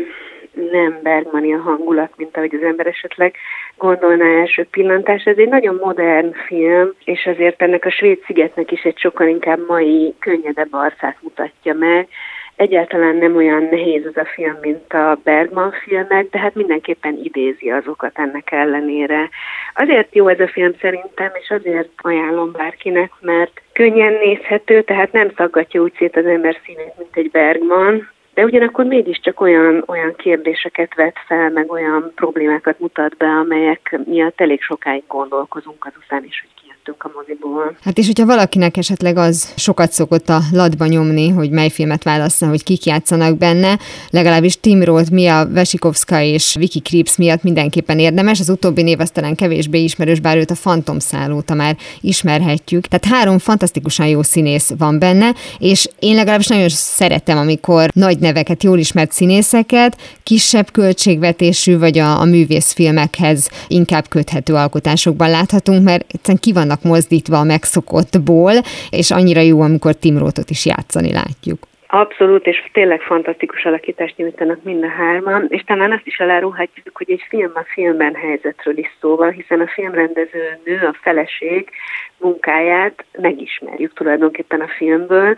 nem 0.70 0.98
Bergmani 1.02 1.54
a 1.54 1.60
hangulat, 1.60 2.12
mint 2.16 2.36
ahogy 2.36 2.54
az 2.54 2.62
ember 2.62 2.86
esetleg 2.86 3.34
gondolná 3.76 4.24
első 4.24 4.66
pillantás. 4.70 5.24
Ez 5.24 5.36
egy 5.36 5.48
nagyon 5.48 5.78
modern 5.82 6.32
film, 6.32 6.92
és 7.04 7.26
azért 7.26 7.62
ennek 7.62 7.84
a 7.84 7.90
svéd 7.90 8.18
szigetnek 8.26 8.72
is 8.72 8.82
egy 8.82 8.98
sokkal 8.98 9.28
inkább 9.28 9.66
mai, 9.68 10.14
könnyedebb 10.18 10.72
arcát 10.72 11.16
mutatja 11.20 11.74
meg. 11.74 12.08
Egyáltalán 12.56 13.16
nem 13.16 13.36
olyan 13.36 13.62
nehéz 13.62 14.06
az 14.06 14.16
a 14.16 14.24
film, 14.24 14.56
mint 14.60 14.92
a 14.92 15.18
Bergman 15.24 15.72
filmek, 15.72 16.30
de 16.30 16.38
hát 16.38 16.54
mindenképpen 16.54 17.18
idézi 17.22 17.70
azokat 17.70 18.18
ennek 18.18 18.52
ellenére. 18.52 19.28
Azért 19.74 20.14
jó 20.14 20.28
ez 20.28 20.40
a 20.40 20.48
film 20.48 20.72
szerintem, 20.80 21.30
és 21.40 21.50
azért 21.50 21.88
ajánlom 21.96 22.52
bárkinek, 22.52 23.10
mert 23.20 23.62
könnyen 23.72 24.12
nézhető, 24.12 24.82
tehát 24.82 25.12
nem 25.12 25.30
szaggatja 25.36 25.82
úgy 25.82 25.92
szét 25.98 26.16
az 26.16 26.26
ember 26.26 26.56
színét, 26.64 26.92
mint 26.98 27.16
egy 27.16 27.30
Bergman, 27.30 28.08
de 28.36 28.44
ugyanakkor 28.44 28.84
mégiscsak 28.84 29.40
olyan, 29.40 29.84
olyan 29.86 30.14
kérdéseket 30.16 30.94
vet 30.94 31.16
fel, 31.26 31.50
meg 31.50 31.70
olyan 31.70 32.12
problémákat 32.14 32.80
mutat 32.80 33.16
be, 33.16 33.26
amelyek 33.26 33.98
miatt 34.04 34.40
elég 34.40 34.62
sokáig 34.62 35.02
gondolkozunk 35.08 35.84
azután 35.84 36.24
is, 36.24 36.40
hogy 36.40 36.56
kijöttünk 36.86 37.04
a 37.04 37.10
moziból. 37.14 37.76
Hát 37.84 37.98
és 37.98 38.06
hogyha 38.06 38.26
valakinek 38.26 38.76
esetleg 38.76 39.16
az 39.16 39.52
sokat 39.56 39.90
szokott 39.90 40.28
a 40.28 40.38
ladba 40.52 40.86
nyomni, 40.86 41.28
hogy 41.28 41.50
mely 41.50 41.68
filmet 41.68 42.02
válassza, 42.02 42.46
hogy 42.46 42.62
kik 42.62 42.84
játszanak 42.84 43.38
benne, 43.38 43.78
legalábbis 44.10 44.60
Tim 44.60 44.82
Roth, 44.82 45.12
Mia 45.12 45.46
Vesikovska 45.52 46.20
és 46.20 46.54
Vicky 46.58 46.80
Krips 46.80 47.16
miatt 47.16 47.42
mindenképpen 47.42 47.98
érdemes. 47.98 48.40
Az 48.40 48.48
utóbbi 48.48 48.82
név 48.82 49.00
az 49.00 49.10
talán 49.10 49.34
kevésbé 49.34 49.82
ismerős, 49.82 50.20
bár 50.20 50.36
őt 50.36 50.50
a 50.50 50.54
Phantom 50.60 50.98
szállóta 50.98 51.54
már 51.54 51.76
ismerhetjük. 52.00 52.86
Tehát 52.86 53.16
három 53.16 53.38
fantasztikusan 53.38 54.06
jó 54.06 54.22
színész 54.22 54.72
van 54.78 54.98
benne, 54.98 55.34
és 55.58 55.88
én 55.98 56.14
legalábbis 56.14 56.46
nagyon 56.46 56.68
szeretem, 56.68 57.38
amikor 57.38 57.88
nagy 57.94 58.18
neveket, 58.26 58.62
jól 58.62 58.78
ismert 58.78 59.12
színészeket, 59.12 59.92
kisebb 60.22 60.68
költségvetésű 60.72 61.78
vagy 61.78 61.98
a, 61.98 62.20
a 62.20 62.24
művészfilmekhez 62.24 63.38
inkább 63.68 64.06
köthető 64.08 64.52
alkotásokban 64.54 65.30
láthatunk, 65.30 65.84
mert 65.84 66.04
egyszerűen 66.14 66.44
ki 66.44 66.52
vannak 66.52 66.82
mozdítva 66.82 67.36
a 67.38 67.50
megszokottból, 67.54 68.54
és 68.90 69.10
annyira 69.10 69.40
jó, 69.40 69.60
amikor 69.60 69.94
Tim 69.94 70.18
Rothot 70.18 70.50
is 70.50 70.66
játszani 70.66 71.12
látjuk. 71.12 71.58
Abszolút, 71.88 72.46
és 72.46 72.68
tényleg 72.72 73.00
fantasztikus 73.00 73.64
alakítást 73.64 74.16
nyújtanak 74.16 74.62
mind 74.62 74.84
a 74.84 74.88
hárman, 74.88 75.46
és 75.48 75.62
talán 75.62 75.92
azt 75.92 76.06
is 76.06 76.16
elárulhatjuk, 76.18 76.96
hogy 76.96 77.10
egy 77.10 77.24
film 77.28 77.50
a 77.54 77.64
filmben 77.74 78.14
helyzetről 78.14 78.78
is 78.78 78.96
szó 79.00 79.22
hiszen 79.22 79.60
a 79.60 79.66
filmrendező 79.66 80.58
nő, 80.64 80.86
a 80.86 80.96
feleség 81.02 81.70
munkáját 82.18 83.04
megismerjük 83.18 83.92
tulajdonképpen 83.92 84.60
a 84.60 84.68
filmből, 84.76 85.36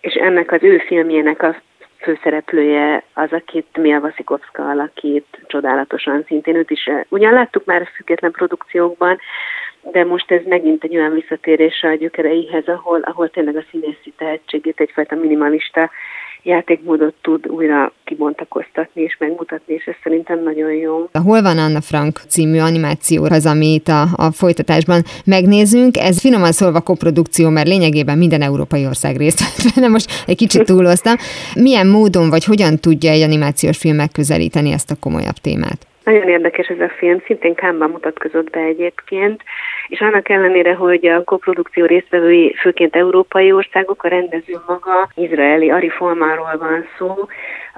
és 0.00 0.14
ennek 0.14 0.52
az 0.52 0.62
ő 0.62 0.78
filmjének 0.78 1.42
a 1.42 1.56
főszereplője 2.02 3.02
az, 3.14 3.32
akit 3.32 3.76
Mia 3.76 4.00
Vasikovska 4.00 4.68
alakít 4.68 5.26
csodálatosan 5.46 6.24
szintén. 6.26 6.56
Őt 6.56 6.70
is 6.70 6.90
ugyan 7.08 7.32
láttuk 7.32 7.64
már 7.64 7.88
független 7.94 8.30
produkciókban, 8.30 9.18
de 9.82 10.04
most 10.04 10.30
ez 10.30 10.40
megint 10.44 10.84
egy 10.84 10.96
olyan 10.96 11.12
visszatérés 11.12 11.82
a 11.82 11.94
gyökereihez, 11.94 12.66
ahol, 12.66 13.00
ahol 13.00 13.30
tényleg 13.30 13.56
a 13.56 13.64
színészi 13.70 14.12
tehetségét 14.16 14.80
egyfajta 14.80 15.14
minimalista 15.14 15.90
játékmódot 16.42 17.14
tud 17.22 17.48
újra 17.48 17.92
kibontakoztatni 18.04 19.02
és 19.02 19.16
megmutatni, 19.18 19.74
és 19.74 19.84
ez 19.84 19.94
szerintem 20.02 20.42
nagyon 20.42 20.72
jó. 20.72 21.08
Hol 21.24 21.42
van 21.42 21.58
Anna 21.58 21.80
Frank 21.80 22.18
című 22.28 22.58
animáció 22.58 23.24
az, 23.24 23.46
amit 23.46 23.88
a, 23.88 24.02
a 24.02 24.30
folytatásban 24.32 25.02
megnézünk? 25.24 25.96
Ez 25.96 26.20
finoman 26.20 26.52
szólva 26.52 26.80
koprodukció, 26.80 27.48
mert 27.48 27.66
lényegében 27.66 28.18
minden 28.18 28.42
európai 28.42 28.86
ország 28.86 29.16
részt 29.16 29.40
vett, 29.40 29.88
most 29.88 30.10
egy 30.26 30.36
kicsit 30.36 30.64
túloztam. 30.64 31.14
Milyen 31.54 31.86
módon 31.86 32.30
vagy 32.30 32.44
hogyan 32.44 32.78
tudja 32.78 33.10
egy 33.10 33.22
animációs 33.22 33.78
film 33.78 33.96
megközelíteni 33.96 34.72
ezt 34.72 34.90
a 34.90 34.96
komolyabb 35.00 35.36
témát? 35.42 35.86
Nagyon 36.04 36.28
érdekes 36.28 36.66
ez 36.66 36.80
a 36.80 36.88
film, 36.88 37.22
szintén 37.26 37.54
Kámban 37.54 37.90
mutatkozott 37.90 38.50
be 38.50 38.60
egyébként, 38.60 39.42
és 39.88 40.00
annak 40.00 40.28
ellenére, 40.28 40.74
hogy 40.74 41.06
a 41.06 41.24
koprodukció 41.24 41.84
résztvevői 41.84 42.54
főként 42.60 42.96
európai 42.96 43.52
országok, 43.52 44.04
a 44.04 44.08
rendező 44.08 44.60
maga 44.66 45.10
izraeli 45.14 45.70
Ari 45.70 45.88
Folmáról 46.34 46.68
van 46.68 46.86
szó, 46.98 47.26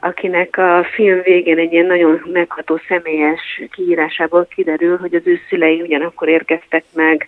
akinek 0.00 0.56
a 0.58 0.86
film 0.94 1.20
végén 1.22 1.58
egy 1.58 1.72
ilyen 1.72 1.86
nagyon 1.86 2.22
megható 2.32 2.80
személyes 2.88 3.62
kiírásából 3.70 4.46
kiderül, 4.54 4.98
hogy 4.98 5.14
az 5.14 5.22
ő 5.24 5.40
szülei 5.48 5.80
ugyanakkor 5.80 6.28
érkeztek 6.28 6.84
meg 6.94 7.26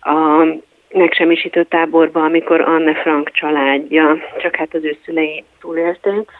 a 0.00 0.44
megsemmisítő 0.92 1.64
táborba, 1.64 2.24
amikor 2.24 2.60
Anne 2.60 2.94
Frank 2.94 3.30
családja, 3.30 4.16
csak 4.38 4.56
hát 4.56 4.74
az 4.74 4.84
ő 4.84 4.96
szülei 5.04 5.44
túlélték 5.60 6.30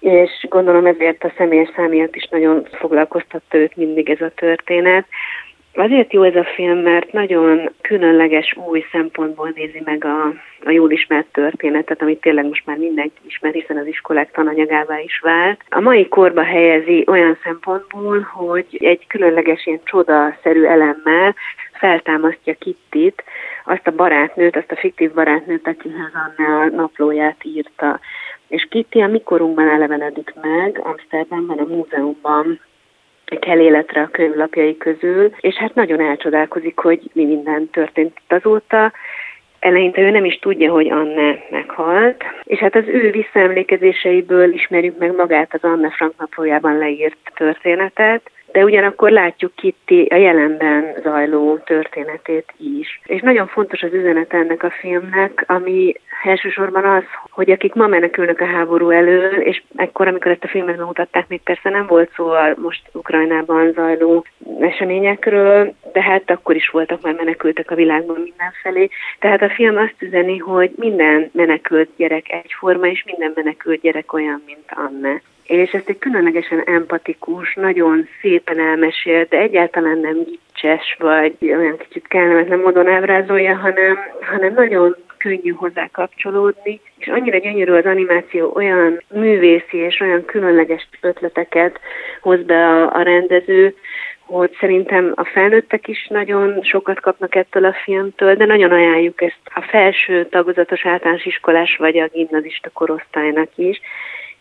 és 0.00 0.46
gondolom 0.48 0.86
ezért 0.86 1.24
a 1.24 1.32
személyes 1.36 1.70
számiat 1.76 2.16
is 2.16 2.28
nagyon 2.30 2.66
foglalkoztatta 2.72 3.56
őt 3.56 3.76
mindig 3.76 4.10
ez 4.10 4.20
a 4.20 4.30
történet. 4.34 5.06
Azért 5.74 6.12
jó 6.12 6.22
ez 6.22 6.36
a 6.36 6.44
film, 6.44 6.78
mert 6.78 7.12
nagyon 7.12 7.70
különleges 7.80 8.56
új 8.66 8.84
szempontból 8.92 9.52
nézi 9.54 9.82
meg 9.84 10.04
a, 10.04 10.26
a 10.64 10.70
jól 10.70 10.90
ismert 10.90 11.26
történetet, 11.32 12.02
amit 12.02 12.20
tényleg 12.20 12.44
most 12.44 12.66
már 12.66 12.76
mindenki 12.76 13.20
ismer, 13.26 13.52
hiszen 13.52 13.76
az 13.76 13.86
iskolák 13.86 14.30
tananyagává 14.30 15.00
is 15.00 15.20
vált. 15.20 15.60
A 15.68 15.80
mai 15.80 16.08
korba 16.08 16.42
helyezi 16.42 17.04
olyan 17.06 17.38
szempontból, 17.42 18.20
hogy 18.20 18.66
egy 18.80 19.06
különleges 19.06 19.66
ilyen 19.66 19.80
csodaszerű 19.84 20.64
elemmel 20.64 21.34
feltámasztja 21.72 22.54
Kittit, 22.54 23.24
azt 23.64 23.86
a 23.86 23.90
barátnőt, 23.90 24.56
azt 24.56 24.70
a 24.70 24.76
fiktív 24.76 25.12
barátnőt, 25.12 25.66
akihez 25.66 26.12
Anna 26.12 26.60
a 26.60 26.64
naplóját 26.64 27.44
írta. 27.44 28.00
És 28.48 28.66
Kitty 28.70 29.00
a 29.00 29.06
mikorunkban 29.06 29.68
elevenedik 29.68 30.34
meg, 30.42 30.80
Amsterdamban, 30.82 31.58
a 31.58 31.74
múzeumban 31.74 32.60
kell 33.38 33.58
életre 33.58 34.00
a 34.00 34.08
könyvlapjai 34.10 34.76
közül, 34.76 35.30
és 35.40 35.54
hát 35.54 35.74
nagyon 35.74 36.00
elcsodálkozik, 36.00 36.78
hogy 36.78 37.00
mi 37.12 37.24
minden 37.24 37.68
történt 37.70 38.16
azóta. 38.28 38.92
Eleinte 39.58 40.00
ő 40.00 40.10
nem 40.10 40.24
is 40.24 40.38
tudja, 40.38 40.72
hogy 40.72 40.90
Anne 40.90 41.38
meghalt, 41.50 42.24
és 42.44 42.58
hát 42.58 42.74
az 42.74 42.84
ő 42.86 43.10
visszaemlékezéseiből 43.10 44.52
ismerjük 44.52 44.98
meg 44.98 45.14
magát 45.14 45.54
az 45.54 45.62
Anne 45.62 45.90
Frank 45.90 46.12
naplójában 46.18 46.78
leírt 46.78 47.16
történetet, 47.34 48.30
de 48.52 48.64
ugyanakkor 48.64 49.10
látjuk 49.10 49.54
Kitty 49.54 50.06
a 50.10 50.14
jelenben 50.14 50.94
zajló 51.02 51.58
történetét 51.58 52.52
is. 52.56 53.00
És 53.04 53.20
nagyon 53.20 53.46
fontos 53.46 53.82
az 53.82 53.92
üzenet 53.92 54.32
ennek 54.32 54.62
a 54.62 54.70
filmnek, 54.70 55.44
ami 55.46 55.94
elsősorban 56.22 56.84
az, 56.84 57.02
hogy 57.30 57.50
akik 57.50 57.74
ma 57.74 57.86
menekülnek 57.86 58.40
a 58.40 58.46
háború 58.46 58.90
elől, 58.90 59.32
és 59.32 59.62
ekkor, 59.76 60.08
amikor 60.08 60.30
ezt 60.30 60.44
a 60.44 60.48
filmet 60.48 60.76
bemutatták, 60.76 61.28
még 61.28 61.40
persze 61.42 61.70
nem 61.70 61.86
volt 61.86 62.12
szó 62.16 62.28
a 62.28 62.54
most 62.56 62.82
Ukrajnában 62.92 63.72
zajló 63.72 64.24
eseményekről, 64.60 65.74
de 65.92 66.02
hát 66.02 66.30
akkor 66.30 66.56
is 66.56 66.68
voltak 66.68 67.02
már 67.02 67.14
menekültek 67.14 67.70
a 67.70 67.74
világban 67.74 68.20
mindenfelé. 68.20 68.88
Tehát 69.18 69.42
a 69.42 69.50
film 69.50 69.76
azt 69.76 69.96
üzeni, 69.98 70.38
hogy 70.38 70.72
minden 70.76 71.30
menekült 71.32 71.88
gyerek 71.96 72.32
egyforma, 72.32 72.86
és 72.86 73.04
minden 73.06 73.32
menekült 73.34 73.80
gyerek 73.80 74.12
olyan, 74.12 74.42
mint 74.46 74.66
Anne 74.68 75.20
és 75.46 75.70
ezt 75.70 75.88
egy 75.88 75.98
különlegesen 75.98 76.62
empatikus, 76.64 77.54
nagyon 77.54 78.08
szépen 78.20 78.58
elmesélt, 78.58 79.28
de 79.28 79.38
egyáltalán 79.38 79.98
nem 79.98 80.16
gicses, 80.24 80.96
vagy 80.98 81.36
olyan 81.40 81.76
kicsit 81.76 82.08
kellemetlen 82.08 82.58
módon 82.58 82.88
ábrázolja, 82.88 83.56
hanem, 83.56 83.98
hanem 84.20 84.52
nagyon 84.54 84.96
könnyű 85.22 85.50
hozzá 85.50 85.88
kapcsolódni, 85.92 86.80
és 86.98 87.06
annyira 87.06 87.38
gyönyörű 87.38 87.72
az 87.72 87.84
animáció, 87.84 88.52
olyan 88.54 89.02
művészi 89.08 89.76
és 89.76 90.00
olyan 90.00 90.24
különleges 90.24 90.88
ötleteket 91.00 91.80
hoz 92.20 92.42
be 92.42 92.66
a, 92.66 92.94
a 92.94 93.02
rendező, 93.02 93.74
hogy 94.32 94.56
szerintem 94.60 95.12
a 95.14 95.24
felnőttek 95.24 95.88
is 95.88 96.06
nagyon 96.08 96.62
sokat 96.62 97.00
kapnak 97.00 97.34
ettől 97.34 97.64
a 97.64 97.76
filmtől, 97.84 98.34
de 98.34 98.44
nagyon 98.44 98.70
ajánljuk 98.70 99.22
ezt 99.22 99.40
a 99.54 99.60
felső 99.60 100.26
tagozatos 100.26 100.86
általános 100.86 101.24
iskolás 101.24 101.76
vagy 101.76 101.98
a 101.98 102.08
gimnazista 102.12 102.70
korosztálynak 102.70 103.48
is, 103.54 103.80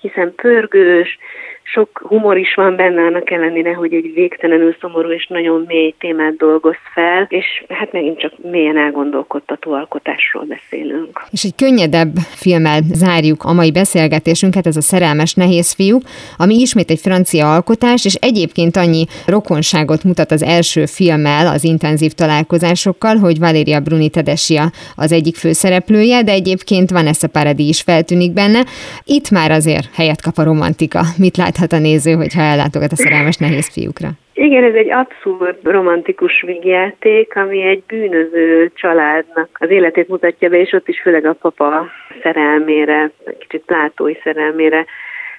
hiszen 0.02 0.36
pörgős, 0.36 1.18
sok 1.64 2.02
humor 2.08 2.38
is 2.38 2.54
van 2.56 2.76
benne, 2.76 3.02
annak 3.02 3.32
ellenére, 3.32 3.74
hogy 3.74 3.94
egy 3.94 4.14
végtelenül 4.14 4.76
szomorú 4.80 5.12
és 5.12 5.28
nagyon 5.28 5.64
mély 5.68 5.96
témát 6.00 6.36
dolgoz 6.36 6.76
fel, 6.94 7.28
és 7.30 7.46
hát 7.70 7.92
megint 7.92 8.20
csak 8.20 8.34
mélyen 8.52 8.78
elgondolkodtató 8.78 9.72
alkotásról 9.74 10.44
beszélünk. 10.44 11.22
És 11.32 11.44
egy 11.44 11.56
könnyedebb 11.56 12.16
filmmel 12.18 12.80
zárjuk 12.94 13.44
a 13.44 13.54
mai 13.54 13.72
beszélgetésünket, 13.72 14.68
ez 14.68 14.78
a 14.78 14.82
Szerelmes 14.82 15.34
Nehéz 15.34 15.74
Fiú, 15.74 15.98
ami 16.38 16.56
ismét 16.56 16.90
egy 16.90 17.00
francia 17.00 17.54
alkotás, 17.54 18.06
és 18.06 18.14
egyébként 18.14 18.78
annyi 18.78 19.06
rokonságot 19.28 20.04
mutat 20.04 20.32
az 20.32 20.44
első 20.44 20.86
filmmel, 20.86 21.48
az 21.48 21.64
intenzív 21.64 22.12
találkozásokkal, 22.12 23.16
hogy 23.16 23.40
Valéria 23.40 23.80
Bruni 23.80 24.10
Tedesia 24.10 24.72
az 24.96 25.12
egyik 25.12 25.36
főszereplője, 25.36 26.24
de 26.24 26.32
egyébként 26.32 26.90
Vanessa 26.90 27.28
Paradis 27.28 27.70
is 27.72 27.82
feltűnik 27.82 28.34
benne. 28.34 28.66
Itt 29.04 29.30
már 29.30 29.52
azért 29.52 29.96
helyet 29.96 30.22
kap 30.22 30.38
a 30.38 30.44
romantika. 30.44 31.02
Mit 31.18 31.38
lát 31.38 31.51
láthat 31.52 31.80
a 31.80 31.80
néző, 31.80 32.14
hogyha 32.14 32.42
ellátogat 32.42 32.92
a 32.92 32.96
szerelmes 32.96 33.38
nehéz 33.38 33.74
fiúkra? 33.74 34.10
Igen, 34.34 34.64
ez 34.64 34.74
egy 34.74 34.92
abszurd 34.92 35.58
romantikus 35.64 36.44
vígjáték, 36.46 37.36
ami 37.36 37.62
egy 37.62 37.84
bűnöző 37.88 38.72
családnak 38.74 39.50
az 39.54 39.70
életét 39.70 40.08
mutatja 40.08 40.50
be, 40.50 40.60
és 40.60 40.74
ott 40.74 40.88
is 40.88 41.02
főleg 41.02 41.26
a 41.26 41.34
papa 41.34 41.88
szerelmére, 42.22 43.12
kicsit 43.40 43.64
plátói 43.66 44.14
szerelmére 44.24 44.86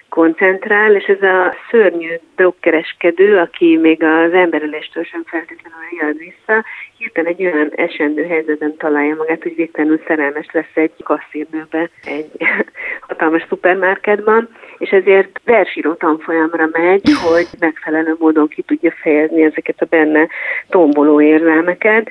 koncentrál, 0.09 0.95
és 0.95 1.05
ez 1.05 1.23
a 1.23 1.55
szörnyű 1.71 2.15
drogkereskedő, 2.37 3.39
aki 3.39 3.77
még 3.77 4.03
az 4.03 4.33
emberüléstől 4.33 5.05
sem 5.05 5.23
feltétlenül 5.27 5.79
jön 6.01 6.17
vissza, 6.19 6.65
hirtelen 6.99 7.33
egy 7.33 7.45
olyan 7.45 7.71
esendő 7.75 8.27
helyzetben 8.27 8.77
találja 8.77 9.15
magát, 9.15 9.43
hogy 9.43 9.55
végtelenül 9.55 10.01
szerelmes 10.07 10.47
lesz 10.53 10.75
egy 10.75 10.93
kasszírnőbe 11.05 11.91
egy 12.05 12.31
hatalmas 13.09 13.45
szupermarketban, 13.49 14.49
és 14.83 14.91
ezért 14.91 15.41
versíró 15.45 15.95
tanfolyamra 15.95 16.69
megy, 16.73 17.03
hogy 17.29 17.47
megfelelő 17.59 18.17
módon 18.19 18.49
ki 18.49 18.63
tudja 18.63 18.93
fejezni 19.03 19.43
ezeket 19.43 19.81
a 19.81 19.87
benne 19.91 20.29
tomboló 20.69 21.21
érzelmeket, 21.21 22.11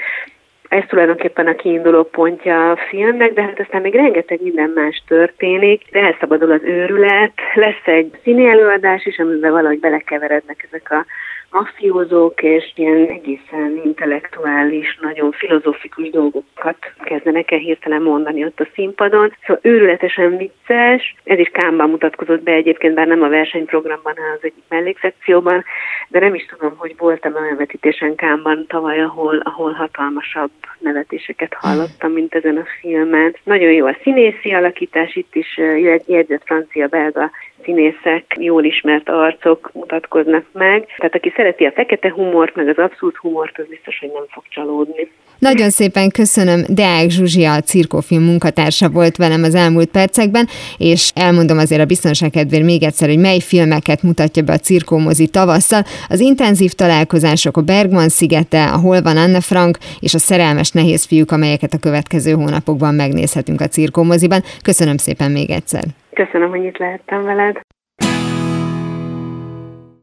ez 0.68 0.84
tulajdonképpen 0.88 1.48
a 1.48 1.56
kiinduló 1.56 2.04
pontja 2.04 2.72
a 2.72 2.78
filmnek, 2.90 3.34
de 3.34 3.42
hát 3.42 3.60
aztán 3.60 3.82
még 3.82 3.94
rengeteg 3.94 4.42
minden 4.42 4.72
más 4.76 5.04
történik, 5.08 5.82
de 5.92 6.00
elszabadul 6.00 6.52
az 6.52 6.64
őrület, 6.64 7.34
lesz 7.54 7.86
egy 7.86 8.20
színi 8.24 8.48
előadás 8.48 9.06
is, 9.06 9.20
amiben 9.20 9.52
valahogy 9.52 9.80
belekeverednek 9.80 10.68
ezek 10.68 10.92
a 10.92 11.06
mafiózók, 11.52 12.42
és 12.42 12.72
ilyen 12.76 13.08
egészen 13.08 13.82
intellektuális, 13.84 14.98
nagyon 15.02 15.32
filozofikus 15.32 16.10
dolgokat 16.10 16.78
kezdenek 17.04 17.52
el 17.52 17.58
hirtelen 17.58 18.02
mondani 18.02 18.46
ott 18.46 18.60
a 18.60 18.68
színpadon. 18.74 19.34
Szóval 19.46 19.62
őrületesen 19.62 20.38
vicces, 20.38 21.16
ez 21.24 21.40
is 21.40 21.50
Kámban 21.54 21.90
mutatkozott 21.90 22.44
be 22.44 22.52
egyébként, 22.52 22.94
bár 22.94 23.08
nem 23.08 23.22
a 23.22 23.30
versenyprogramban, 23.30 24.14
hanem 24.16 24.32
az 24.38 24.44
egyik 24.44 24.64
mellékszekcióban, 24.70 25.64
de 26.08 26.20
nem 26.20 26.34
is 26.34 26.46
tudom, 26.46 26.78
hogy 26.78 26.96
voltam 26.98 27.36
olyan 27.36 27.58
vetítésen 27.58 28.16
Kámban 28.16 28.66
tavaly, 28.68 29.02
ahol, 29.02 29.38
ahol 29.38 29.72
hatalmasabb 29.72 30.52
nevetéseket 30.80 31.54
hallottam, 31.54 32.12
mint 32.12 32.36
ezen 32.36 32.58
a 32.58 32.66
filmen. 32.80 33.36
Nagyon 33.44 33.72
jó 33.72 33.86
a 33.86 33.98
színészi 34.02 34.54
alakítás, 34.54 35.16
itt 35.16 35.36
is 35.36 35.58
jegyzett 36.06 36.44
francia-belga 36.46 37.32
színészek, 37.64 38.36
jól 38.40 38.64
ismert 38.64 39.10
arcok 39.10 39.70
mutatkoznak 39.74 40.46
meg. 40.52 40.86
Tehát 40.98 41.16
aki 41.16 41.30
szereti 41.42 41.66
a 41.66 41.72
fekete 41.72 42.12
humort, 42.12 42.56
meg 42.56 42.68
az 42.68 42.78
abszolút 42.78 43.18
humort, 43.18 43.58
az 43.58 43.66
biztos, 43.70 44.00
hogy 44.00 44.12
nem 44.14 44.26
fog 44.30 44.44
csalódni. 44.50 45.12
Nagyon 45.40 45.70
szépen 45.70 46.10
köszönöm. 46.10 46.60
Deák 46.68 47.10
Zsuzsia, 47.10 47.54
a 47.54 47.62
cirkófilm 47.62 48.24
munkatársa 48.24 48.90
volt 48.90 49.16
velem 49.18 49.44
az 49.44 49.56
elmúlt 49.56 49.92
percekben, 49.92 50.46
és 50.78 51.12
elmondom 51.16 51.58
azért 51.58 51.82
a 51.82 51.86
biztonság 51.86 52.30
kedvéért 52.30 52.66
még 52.66 52.84
egyszer, 52.84 53.08
hogy 53.08 53.20
mely 53.20 53.40
filmeket 53.40 54.04
mutatja 54.04 54.44
be 54.44 54.54
a 54.54 54.58
cirkómozi 54.58 55.28
tavasszal. 55.28 55.84
Az 56.10 56.20
intenzív 56.20 56.72
találkozások 56.72 57.58
a 57.58 57.62
Bergman 57.62 58.10
szigete, 58.10 58.64
a 58.64 58.80
Hol 58.80 59.02
van 59.02 59.18
Anne 59.18 59.42
Frank 59.42 59.78
és 60.00 60.14
a 60.14 60.26
szerelmes 60.30 60.72
nehéz 60.72 61.06
fiúk, 61.06 61.32
amelyeket 61.32 61.74
a 61.74 61.80
következő 61.80 62.32
hónapokban 62.32 62.94
megnézhetünk 62.94 63.62
a 63.62 63.68
cirkómoziban. 63.68 64.42
Köszönöm 64.64 64.98
szépen 64.98 65.32
még 65.32 65.50
egyszer. 65.50 65.84
Köszönöm, 66.14 66.50
hogy 66.50 66.64
itt 66.64 66.78
lehettem 66.78 67.24
veled. 67.24 67.56